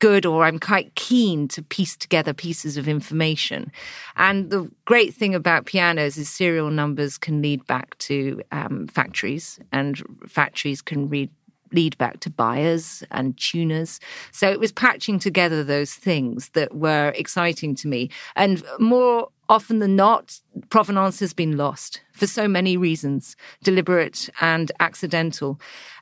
good 0.04 0.26
or 0.26 0.44
I'm 0.44 0.60
quite 0.60 0.94
keen 0.96 1.48
to 1.48 1.62
piece 1.62 1.96
together 1.96 2.34
pieces 2.34 2.76
of 2.76 2.90
information. 2.90 3.72
And 4.18 4.50
the 4.50 4.70
great 4.84 5.14
thing 5.14 5.34
about 5.34 5.66
pianos 5.66 6.18
is 6.18 6.28
serial 6.28 6.70
numbers 6.70 7.18
can 7.18 7.42
lead 7.42 7.66
back 7.68 7.98
to 8.00 8.42
um, 8.52 8.88
factories, 8.88 9.62
and 9.72 10.04
factories 10.28 10.82
can 10.82 11.08
read 11.08 11.30
lead 11.72 11.98
back 11.98 12.20
to 12.20 12.30
buyers 12.30 13.04
and 13.12 13.36
tuners. 13.38 14.00
So 14.32 14.52
it 14.52 14.60
was 14.60 14.72
patching 14.74 15.20
together 15.20 15.64
those 15.64 15.94
things 15.94 16.50
that 16.50 16.76
were 16.76 17.14
exciting 17.16 17.74
to 17.76 17.88
me. 17.88 18.12
And 18.36 18.62
more 18.80 19.30
often 19.50 19.80
than 19.80 19.96
not, 19.96 20.40
provenance 20.70 21.20
has 21.22 21.34
been 21.34 21.58
lost 21.58 22.02
for 22.12 22.28
so 22.28 22.48
many 22.48 22.78
reasons, 22.78 23.36
deliberate 23.64 24.30
and 24.40 24.72
accidental. 24.80 25.60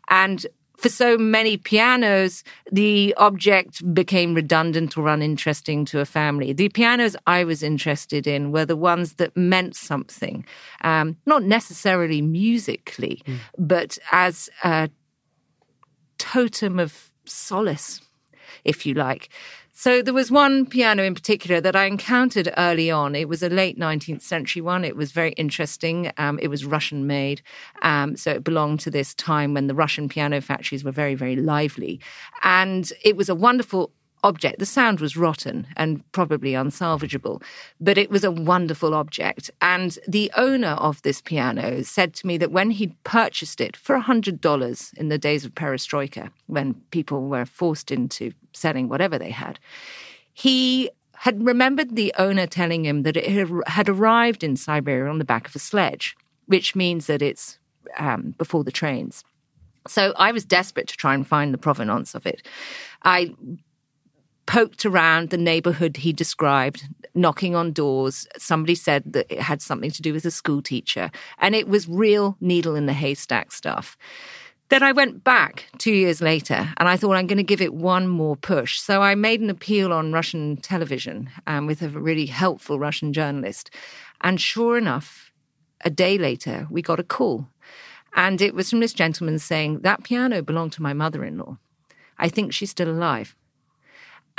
And 0.10 0.46
for 0.82 0.90
so 0.90 1.16
many 1.16 1.58
pianos, 1.58 2.44
the 2.72 3.14
object 3.18 3.94
became 3.94 4.34
redundant 4.34 4.98
or 4.98 5.08
uninteresting 5.08 5.86
to 5.86 6.00
a 6.00 6.06
family. 6.06 6.54
The 6.54 6.70
pianos 6.70 7.16
I 7.28 7.44
was 7.44 7.62
interested 7.62 8.26
in 8.26 8.52
were 8.52 8.66
the 8.66 8.76
ones 8.76 9.14
that 9.14 9.38
meant 9.38 9.76
something, 9.76 10.44
um, 10.84 11.18
not 11.28 11.44
necessarily 11.44 12.20
musically, 12.24 13.22
mm. 13.28 13.38
but 13.60 14.00
as 14.12 14.50
a 14.64 14.90
totem 16.18 16.80
of 16.80 17.12
solace, 17.26 18.02
if 18.66 18.84
you 18.84 18.96
like. 18.96 19.30
So 19.82 20.04
there 20.04 20.14
was 20.14 20.30
one 20.30 20.68
piano 20.68 21.02
in 21.02 21.16
particular 21.16 21.60
that 21.60 21.76
I 21.76 21.86
encountered 21.86 22.54
early 22.56 22.92
on. 22.92 23.16
It 23.16 23.28
was 23.28 23.42
a 23.42 23.50
late 23.50 23.80
19th 23.80 24.22
century 24.22 24.62
one. 24.62 24.86
It 24.86 24.96
was 24.96 25.12
very 25.12 25.32
interesting. 25.32 26.12
Um, 26.18 26.38
it 26.40 26.50
was 26.50 26.66
Russian 26.66 27.08
made. 27.08 27.42
Um, 27.82 28.16
so 28.16 28.30
it 28.30 28.44
belonged 28.44 28.82
to 28.82 28.92
this 28.92 29.16
time 29.16 29.56
when 29.56 29.66
the 29.66 29.74
Russian 29.74 30.08
piano 30.08 30.40
factories 30.40 30.84
were 30.84 30.92
very, 30.92 31.16
very 31.16 31.36
lively. 31.36 32.00
And 32.44 32.94
it 33.04 33.18
was 33.18 33.28
a 33.28 33.34
wonderful 33.34 33.92
object. 34.24 34.60
The 34.60 34.66
sound 34.66 35.00
was 35.00 35.18
rotten 35.18 35.68
and 35.76 36.10
probably 36.12 36.52
unsalvageable, 36.52 37.42
but 37.80 37.98
it 37.98 38.10
was 38.10 38.24
a 38.24 38.32
wonderful 38.32 38.94
object. 38.94 39.50
And 39.62 39.98
the 40.08 40.32
owner 40.38 40.76
of 40.80 41.02
this 41.02 41.22
piano 41.22 41.84
said 41.84 42.14
to 42.16 42.28
me 42.28 42.38
that 42.38 42.52
when 42.52 42.72
he'd 42.72 43.02
purchased 43.04 43.62
it 43.62 43.76
for 43.76 44.00
$100 44.00 44.94
in 44.98 45.10
the 45.10 45.18
days 45.18 45.46
of 45.46 45.56
perestroika, 45.56 46.32
when 46.48 46.76
people 46.92 47.28
were 47.28 47.46
forced 47.46 47.92
into 47.92 48.34
selling 48.54 48.90
whatever 48.90 49.18
they 49.18 49.32
had, 49.32 49.60
he 50.34 50.90
had 51.22 51.46
remembered 51.46 51.96
the 51.96 52.14
owner 52.18 52.48
telling 52.48 52.86
him 52.86 53.04
that 53.04 53.16
it 53.16 53.48
had 53.68 53.88
arrived 53.88 54.44
in 54.44 54.56
Siberia 54.56 55.10
on 55.10 55.20
the 55.20 55.26
back 55.26 55.48
of 55.48 55.56
a 55.56 55.60
sledge, 55.60 56.16
which 56.48 56.76
means 56.76 57.06
that 57.06 57.22
it's 57.22 57.60
um, 57.98 58.34
before 58.38 58.64
the 58.64 58.72
trains. 58.72 59.24
So 59.88 60.14
I 60.18 60.32
was 60.32 60.46
desperate 60.46 60.88
to 60.88 60.98
try 60.98 61.14
and 61.14 61.26
find 61.26 61.54
the 61.54 61.58
provenance 61.58 62.16
of 62.16 62.26
it. 62.26 62.46
I 63.04 63.36
poked 64.46 64.86
around 64.86 65.30
the 65.30 65.38
neighborhood 65.38 65.98
he 65.98 66.14
described, 66.14 66.88
knocking 67.14 67.56
on 67.56 67.72
doors. 67.72 68.28
Somebody 68.38 68.76
said 68.76 69.14
that 69.14 69.32
it 69.32 69.40
had 69.40 69.62
something 69.62 69.92
to 69.92 70.02
do 70.02 70.14
with 70.14 70.26
a 70.26 70.32
school 70.32 70.62
teacher, 70.62 71.12
and 71.38 71.56
it 71.56 71.68
was 71.68 71.88
real 71.88 72.38
needle 72.42 72.76
in 72.76 72.86
the 72.86 72.94
haystack 72.94 73.52
stuff. 73.52 73.98
Then 74.72 74.84
I 74.84 74.94
went 74.94 75.26
back 75.26 75.66
two 75.80 75.92
years 75.92 76.22
later 76.22 76.74
and 76.78 76.88
I 76.88 76.96
thought 76.96 77.18
I'm 77.18 77.28
going 77.28 77.36
to 77.36 77.44
give 77.44 77.62
it 77.62 77.74
one 77.74 78.08
more 78.08 78.38
push. 78.38 78.80
So 78.80 79.02
I 79.02 79.16
made 79.16 79.42
an 79.42 79.50
appeal 79.50 79.92
on 79.92 80.14
Russian 80.14 80.56
television 80.56 81.30
um, 81.46 81.68
with 81.68 81.82
a 81.82 81.90
really 81.90 82.28
helpful 82.28 82.80
Russian 82.80 83.12
journalist. 83.12 83.70
And 84.22 84.40
sure 84.40 84.78
enough, 84.78 85.34
a 85.84 85.90
day 85.90 86.18
later, 86.18 86.68
we 86.70 86.82
got 86.82 87.02
a 87.02 87.04
call. 87.04 87.50
And 88.16 88.42
it 88.42 88.56
was 88.56 88.70
from 88.70 88.80
this 88.80 88.94
gentleman 88.94 89.40
saying, 89.40 89.80
That 89.80 90.06
piano 90.06 90.42
belonged 90.42 90.72
to 90.74 90.82
my 90.82 90.94
mother 90.94 91.26
in 91.26 91.38
law. 91.38 91.58
I 92.18 92.30
think 92.30 92.54
she's 92.54 92.72
still 92.72 92.90
alive. 92.90 93.36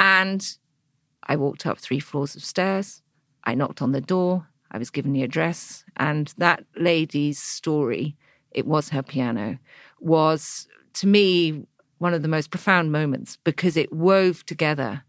And 0.03 0.59
I 1.23 1.37
walked 1.37 1.65
up 1.65 1.79
three 1.79 2.01
floors 2.01 2.35
of 2.35 2.45
stairs. 2.45 3.03
I 3.45 3.55
knocked 3.55 3.81
on 3.81 3.93
the 3.93 4.01
door. 4.01 4.49
I 4.73 4.79
was 4.79 4.91
given 4.91 5.13
the 5.13 5.23
address. 5.23 5.85
And 5.97 6.35
that 6.39 6.65
lady's 6.77 7.41
story, 7.41 8.17
it 8.51 8.67
was 8.67 8.89
her 8.89 9.05
piano, 9.05 9.59
was 10.01 10.67
to 10.95 11.07
me 11.07 11.67
one 11.99 12.15
of 12.15 12.23
the 12.23 12.29
most 12.29 12.51
profound 12.51 12.91
moments 12.91 13.39
because 13.45 13.77
it 13.77 13.93
wove 13.93 14.45
together 14.45 15.05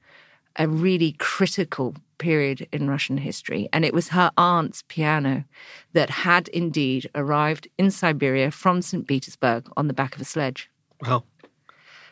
a 0.57 0.67
really 0.67 1.13
critical 1.13 1.95
period 2.19 2.67
in 2.71 2.87
Russian 2.87 3.17
history. 3.17 3.67
And 3.73 3.83
it 3.83 3.95
was 3.95 4.09
her 4.09 4.31
aunt's 4.37 4.83
piano 4.87 5.45
that 5.93 6.11
had 6.11 6.49
indeed 6.49 7.09
arrived 7.15 7.67
in 7.79 7.89
Siberia 7.89 8.51
from 8.51 8.83
St. 8.83 9.07
Petersburg 9.07 9.67
on 9.75 9.87
the 9.87 9.93
back 9.93 10.13
of 10.13 10.21
a 10.21 10.25
sledge. 10.25 10.69
Wow. 11.01 11.23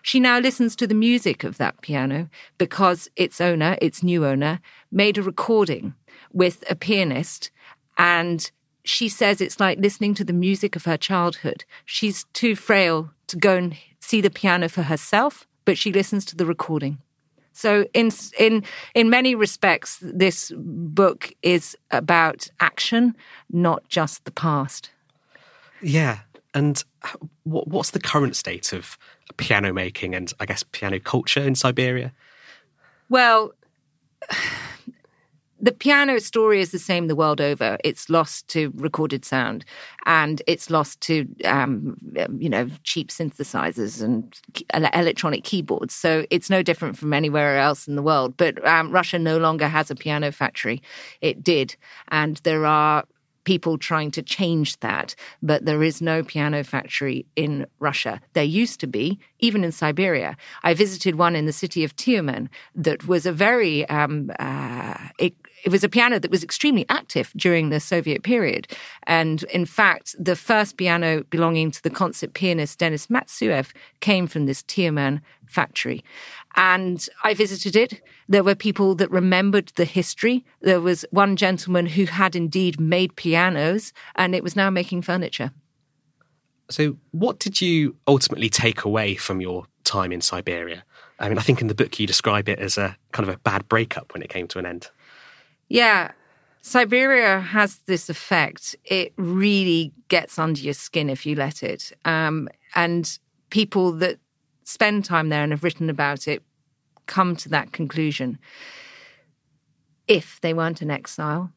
She 0.01 0.19
now 0.19 0.39
listens 0.39 0.75
to 0.77 0.87
the 0.87 0.95
music 0.95 1.43
of 1.43 1.57
that 1.57 1.81
piano 1.81 2.29
because 2.57 3.09
its 3.15 3.39
owner, 3.39 3.77
its 3.81 4.03
new 4.03 4.25
owner, 4.25 4.59
made 4.91 5.17
a 5.17 5.23
recording 5.23 5.93
with 6.33 6.63
a 6.69 6.75
pianist 6.75 7.51
and 7.97 8.51
she 8.83 9.09
says 9.09 9.41
it's 9.41 9.59
like 9.59 9.79
listening 9.79 10.13
to 10.15 10.23
the 10.23 10.33
music 10.33 10.75
of 10.75 10.85
her 10.85 10.97
childhood. 10.97 11.65
She's 11.85 12.25
too 12.33 12.55
frail 12.55 13.11
to 13.27 13.37
go 13.37 13.55
and 13.55 13.75
see 13.99 14.21
the 14.21 14.29
piano 14.29 14.69
for 14.69 14.83
herself, 14.83 15.47
but 15.65 15.77
she 15.77 15.93
listens 15.93 16.25
to 16.25 16.35
the 16.35 16.45
recording. 16.45 16.97
So 17.53 17.85
in 17.93 18.11
in 18.39 18.63
in 18.95 19.09
many 19.09 19.35
respects 19.35 19.99
this 20.01 20.51
book 20.55 21.31
is 21.43 21.77
about 21.91 22.47
action, 22.59 23.15
not 23.51 23.87
just 23.87 24.25
the 24.25 24.31
past. 24.31 24.89
Yeah. 25.81 26.19
And 26.53 26.83
what, 27.43 27.67
what's 27.67 27.91
the 27.91 27.99
current 27.99 28.35
state 28.35 28.73
of 28.73 28.97
piano 29.37 29.73
making 29.73 30.15
and 30.15 30.31
I 30.39 30.45
guess 30.45 30.63
piano 30.71 30.99
culture 30.99 31.41
in 31.41 31.55
Siberia? 31.55 32.11
Well, 33.09 33.53
the 35.61 35.71
piano 35.71 36.19
story 36.19 36.59
is 36.59 36.71
the 36.71 36.79
same 36.79 37.07
the 37.07 37.15
world 37.15 37.39
over. 37.39 37.77
It's 37.83 38.09
lost 38.09 38.47
to 38.49 38.71
recorded 38.75 39.23
sound, 39.23 39.63
and 40.05 40.41
it's 40.47 40.69
lost 40.69 41.01
to 41.01 41.27
um, 41.45 41.97
you 42.39 42.49
know 42.49 42.69
cheap 42.83 43.09
synthesizers 43.09 44.01
and 44.01 44.35
electronic 44.93 45.43
keyboards. 45.43 45.93
So 45.93 46.25
it's 46.29 46.49
no 46.49 46.63
different 46.63 46.97
from 46.97 47.13
anywhere 47.13 47.59
else 47.59 47.87
in 47.87 47.95
the 47.95 48.01
world. 48.01 48.35
But 48.37 48.65
um, 48.67 48.91
Russia 48.91 49.19
no 49.19 49.37
longer 49.37 49.67
has 49.67 49.91
a 49.91 49.95
piano 49.95 50.31
factory. 50.31 50.81
It 51.21 51.43
did, 51.43 51.75
and 52.07 52.37
there 52.37 52.65
are 52.65 53.03
people 53.43 53.77
trying 53.77 54.11
to 54.11 54.21
change 54.21 54.79
that, 54.79 55.15
but 55.41 55.65
there 55.65 55.83
is 55.83 56.01
no 56.01 56.23
piano 56.23 56.63
factory 56.63 57.25
in 57.35 57.65
Russia. 57.79 58.21
There 58.33 58.43
used 58.43 58.79
to 58.81 58.87
be, 58.87 59.19
even 59.39 59.63
in 59.63 59.71
Siberia. 59.71 60.37
I 60.63 60.73
visited 60.73 61.15
one 61.15 61.35
in 61.35 61.45
the 61.45 61.53
city 61.53 61.83
of 61.83 61.95
Tyumen 61.95 62.49
that 62.75 63.07
was 63.07 63.25
a 63.25 63.31
very 63.31 63.87
um, 63.89 64.31
uh, 64.39 64.97
it, 65.17 65.33
it 65.63 65.71
was 65.71 65.83
a 65.83 65.89
piano 65.89 66.19
that 66.19 66.31
was 66.31 66.43
extremely 66.43 66.85
active 66.89 67.31
during 67.35 67.69
the 67.69 67.79
Soviet 67.79 68.23
period. 68.23 68.67
And 69.03 69.43
in 69.43 69.65
fact, 69.65 70.15
the 70.19 70.35
first 70.35 70.77
piano 70.77 71.23
belonging 71.29 71.71
to 71.71 71.83
the 71.83 71.89
concert 71.89 72.33
pianist 72.33 72.79
Denis 72.79 73.07
Matsuev 73.07 73.71
came 73.99 74.27
from 74.27 74.45
this 74.45 74.63
Tyumen 74.63 75.21
factory. 75.45 76.03
And 76.55 77.07
I 77.23 77.33
visited 77.33 77.75
it. 77.75 78.01
There 78.31 78.45
were 78.45 78.55
people 78.55 78.95
that 78.95 79.11
remembered 79.11 79.73
the 79.75 79.83
history. 79.83 80.45
There 80.61 80.79
was 80.79 81.03
one 81.11 81.35
gentleman 81.35 81.85
who 81.85 82.05
had 82.05 82.33
indeed 82.33 82.79
made 82.79 83.17
pianos, 83.17 83.91
and 84.15 84.33
it 84.33 84.41
was 84.41 84.55
now 84.55 84.69
making 84.69 85.01
furniture. 85.01 85.51
So, 86.69 86.95
what 87.11 87.39
did 87.39 87.59
you 87.59 87.97
ultimately 88.07 88.47
take 88.47 88.85
away 88.85 89.15
from 89.15 89.41
your 89.41 89.65
time 89.83 90.13
in 90.13 90.21
Siberia? 90.21 90.85
I 91.19 91.27
mean, 91.27 91.39
I 91.39 91.41
think 91.41 91.59
in 91.59 91.67
the 91.67 91.75
book 91.75 91.99
you 91.99 92.07
describe 92.07 92.47
it 92.47 92.57
as 92.59 92.77
a 92.77 92.95
kind 93.11 93.27
of 93.27 93.35
a 93.35 93.37
bad 93.39 93.67
breakup 93.67 94.13
when 94.13 94.23
it 94.23 94.29
came 94.29 94.47
to 94.47 94.59
an 94.59 94.65
end. 94.65 94.89
Yeah. 95.67 96.11
Siberia 96.61 97.41
has 97.41 97.79
this 97.79 98.09
effect. 98.09 98.77
It 98.85 99.11
really 99.17 99.91
gets 100.07 100.39
under 100.39 100.61
your 100.61 100.73
skin 100.73 101.09
if 101.09 101.25
you 101.25 101.35
let 101.35 101.63
it. 101.63 101.91
Um, 102.05 102.47
and 102.75 103.19
people 103.49 103.91
that 103.93 104.19
spend 104.63 105.03
time 105.03 105.27
there 105.27 105.43
and 105.43 105.51
have 105.51 105.65
written 105.65 105.89
about 105.89 106.29
it 106.29 106.43
come 107.11 107.35
to 107.35 107.49
that 107.49 107.71
conclusion. 107.71 108.39
If 110.07 110.39
they 110.41 110.53
weren't 110.53 110.81
in 110.81 110.89
exile 110.89 111.51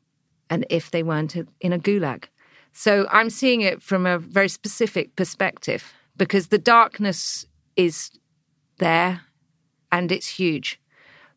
and 0.51 0.67
if 0.69 0.91
they 0.91 1.03
weren't 1.03 1.35
in 1.61 1.73
a 1.73 1.79
gulag. 1.79 2.25
So 2.73 3.07
I'm 3.11 3.31
seeing 3.31 3.61
it 3.61 3.83
from 3.83 4.05
a 4.07 4.19
very 4.19 4.49
specific 4.49 5.17
perspective 5.17 5.95
because 6.17 6.49
the 6.49 6.59
darkness 6.59 7.47
is 7.77 8.11
there 8.79 9.21
and 9.91 10.11
it's 10.11 10.39
huge. 10.41 10.81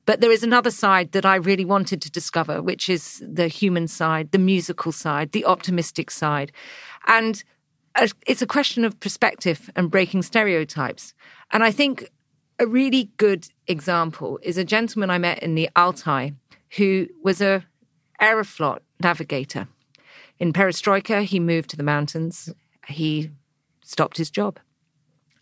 But 0.07 0.21
there 0.21 0.31
is 0.31 0.43
another 0.43 0.71
side 0.71 1.11
that 1.11 1.25
I 1.25 1.35
really 1.35 1.65
wanted 1.65 2.01
to 2.01 2.11
discover, 2.11 2.61
which 2.61 2.89
is 2.89 3.21
the 3.25 3.47
human 3.47 3.87
side, 3.87 4.31
the 4.31 4.39
musical 4.53 4.91
side, 4.91 5.31
the 5.31 5.45
optimistic 5.45 6.09
side. 6.09 6.51
And 7.05 7.43
uh, 7.95 8.07
it's 8.25 8.41
a 8.41 8.47
question 8.47 8.85
of 8.85 8.99
perspective 8.99 9.69
and 9.75 9.91
breaking 9.91 10.23
stereotypes. 10.23 11.13
And 11.51 11.63
I 11.63 11.71
think 11.71 12.09
a 12.59 12.67
really 12.67 13.11
good 13.17 13.47
example 13.67 14.39
is 14.41 14.57
a 14.57 14.63
gentleman 14.63 15.09
I 15.09 15.17
met 15.17 15.39
in 15.39 15.55
the 15.55 15.69
Altai 15.75 16.31
who 16.77 17.07
was 17.23 17.41
a 17.41 17.65
Aeroflot 18.21 18.79
navigator. 19.01 19.67
In 20.39 20.53
Perestroika, 20.53 21.23
he 21.23 21.39
moved 21.39 21.69
to 21.69 21.77
the 21.77 21.83
mountains. 21.83 22.51
He 22.87 23.31
stopped 23.83 24.17
his 24.17 24.31
job 24.31 24.59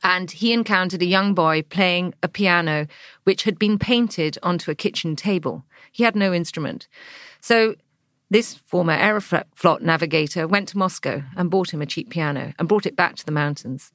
and 0.03 0.29
he 0.29 0.53
encountered 0.53 1.01
a 1.01 1.05
young 1.05 1.33
boy 1.33 1.63
playing 1.63 2.13
a 2.21 2.27
piano 2.27 2.87
which 3.23 3.43
had 3.43 3.57
been 3.57 3.79
painted 3.79 4.37
onto 4.43 4.69
a 4.69 4.75
kitchen 4.75 5.15
table. 5.15 5.65
He 5.91 6.03
had 6.03 6.15
no 6.15 6.33
instrument. 6.33 6.87
So 7.39 7.75
this 8.29 8.55
former 8.55 8.95
Aeroflot 8.95 9.81
navigator 9.81 10.47
went 10.47 10.67
to 10.69 10.77
Moscow 10.77 11.23
and 11.37 11.49
bought 11.49 11.73
him 11.73 11.81
a 11.81 11.85
cheap 11.85 12.09
piano 12.09 12.53
and 12.59 12.67
brought 12.67 12.85
it 12.85 12.95
back 12.95 13.15
to 13.15 13.25
the 13.25 13.31
mountains. 13.31 13.91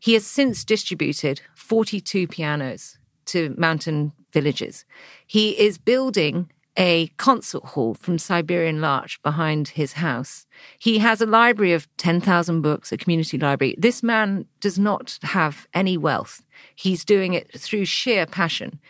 He 0.00 0.14
has 0.14 0.26
since 0.26 0.64
distributed 0.64 1.42
42 1.54 2.26
pianos 2.26 2.98
to 3.26 3.54
mountain 3.56 4.12
villages. 4.32 4.84
He 5.26 5.50
is 5.50 5.78
building 5.78 6.50
a 6.76 7.08
concert 7.18 7.62
hall 7.64 7.94
from 7.94 8.18
Siberian 8.18 8.80
Larch 8.80 9.22
behind 9.22 9.68
his 9.68 9.94
house. 9.94 10.46
He 10.78 10.98
has 10.98 11.20
a 11.20 11.26
library 11.26 11.72
of 11.72 11.88
10,000 11.98 12.62
books, 12.62 12.90
a 12.90 12.96
community 12.96 13.36
library. 13.36 13.74
This 13.76 14.02
man 14.02 14.46
does 14.60 14.78
not 14.78 15.18
have 15.22 15.66
any 15.74 15.96
wealth. 15.98 16.42
He's 16.74 17.04
doing 17.04 17.34
it 17.34 17.52
through 17.58 17.84
sheer 17.84 18.24
passion. 18.24 18.80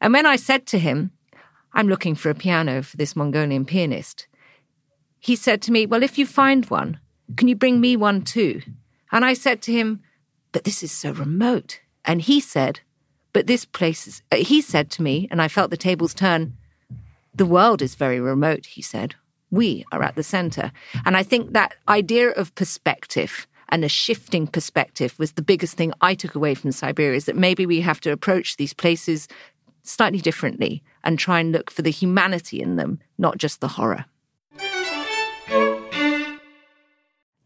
And 0.00 0.12
when 0.12 0.26
I 0.26 0.36
said 0.36 0.66
to 0.68 0.78
him, 0.78 1.10
I'm 1.74 1.88
looking 1.88 2.14
for 2.14 2.30
a 2.30 2.34
piano 2.34 2.82
for 2.82 2.96
this 2.96 3.14
Mongolian 3.14 3.66
pianist, 3.66 4.26
he 5.18 5.36
said 5.36 5.60
to 5.62 5.72
me, 5.72 5.84
Well, 5.84 6.02
if 6.02 6.16
you 6.16 6.26
find 6.26 6.64
one, 6.66 7.00
can 7.36 7.48
you 7.48 7.56
bring 7.56 7.80
me 7.80 7.96
one 7.96 8.22
too? 8.22 8.62
And 9.12 9.24
I 9.24 9.34
said 9.34 9.60
to 9.62 9.72
him, 9.72 10.02
But 10.58 10.64
this 10.64 10.82
is 10.82 10.90
so 10.90 11.12
remote. 11.12 11.78
And 12.04 12.20
he 12.20 12.40
said, 12.40 12.80
But 13.32 13.46
this 13.46 13.64
place 13.64 14.08
is, 14.08 14.22
uh, 14.32 14.38
he 14.38 14.60
said 14.60 14.90
to 14.90 15.02
me, 15.02 15.28
and 15.30 15.40
I 15.40 15.46
felt 15.46 15.70
the 15.70 15.76
tables 15.76 16.12
turn, 16.12 16.56
the 17.32 17.46
world 17.46 17.80
is 17.80 17.94
very 17.94 18.18
remote, 18.18 18.66
he 18.66 18.82
said. 18.82 19.14
We 19.52 19.84
are 19.92 20.02
at 20.02 20.16
the 20.16 20.24
center. 20.24 20.72
And 21.06 21.16
I 21.16 21.22
think 21.22 21.52
that 21.52 21.76
idea 21.86 22.30
of 22.30 22.56
perspective 22.56 23.46
and 23.68 23.84
a 23.84 23.88
shifting 23.88 24.48
perspective 24.48 25.16
was 25.16 25.34
the 25.34 25.42
biggest 25.42 25.76
thing 25.76 25.92
I 26.00 26.16
took 26.16 26.34
away 26.34 26.56
from 26.56 26.72
Siberia 26.72 27.16
is 27.16 27.26
that 27.26 27.36
maybe 27.36 27.64
we 27.64 27.82
have 27.82 28.00
to 28.00 28.10
approach 28.10 28.56
these 28.56 28.74
places 28.74 29.28
slightly 29.84 30.20
differently 30.20 30.82
and 31.04 31.20
try 31.20 31.38
and 31.38 31.52
look 31.52 31.70
for 31.70 31.82
the 31.82 31.92
humanity 31.92 32.60
in 32.60 32.74
them, 32.74 32.98
not 33.16 33.38
just 33.38 33.60
the 33.60 33.68
horror. 33.68 34.06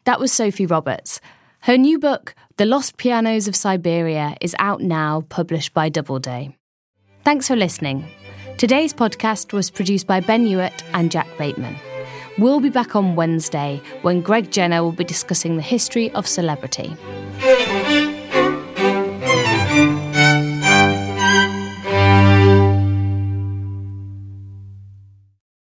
That 0.05 0.19
was 0.19 0.33
Sophy 0.33 0.65
Roberts. 0.65 1.21
Her 1.63 1.79
new 1.79 2.01
book, 2.01 2.35
The 2.57 2.65
Lost 2.65 2.97
Pianos 2.97 3.47
of 3.47 3.55
Siberia, 3.55 4.37
is 4.41 4.57
out 4.59 4.81
now, 4.81 5.21
published 5.29 5.73
by 5.73 5.91
Doubleday. 5.91 6.57
Thanks 7.23 7.47
for 7.47 7.55
listening. 7.55 8.05
Today's 8.59 8.93
podcast 8.93 9.53
was 9.53 9.71
produced 9.71 10.09
by 10.09 10.19
Ben 10.19 10.45
Hewitt 10.45 10.83
and 10.93 11.09
Jack 11.09 11.29
Bateman. 11.39 11.77
We'll 12.37 12.59
be 12.59 12.69
back 12.69 12.97
on 12.97 13.15
Wednesday 13.15 13.81
when 14.03 14.23
Greg 14.23 14.51
Jenner 14.51 14.83
will 14.83 14.91
be 14.91 15.05
discussing 15.05 15.55
the 15.55 15.63
history 15.63 16.11
of 16.15 16.27
celebrity. 16.27 16.97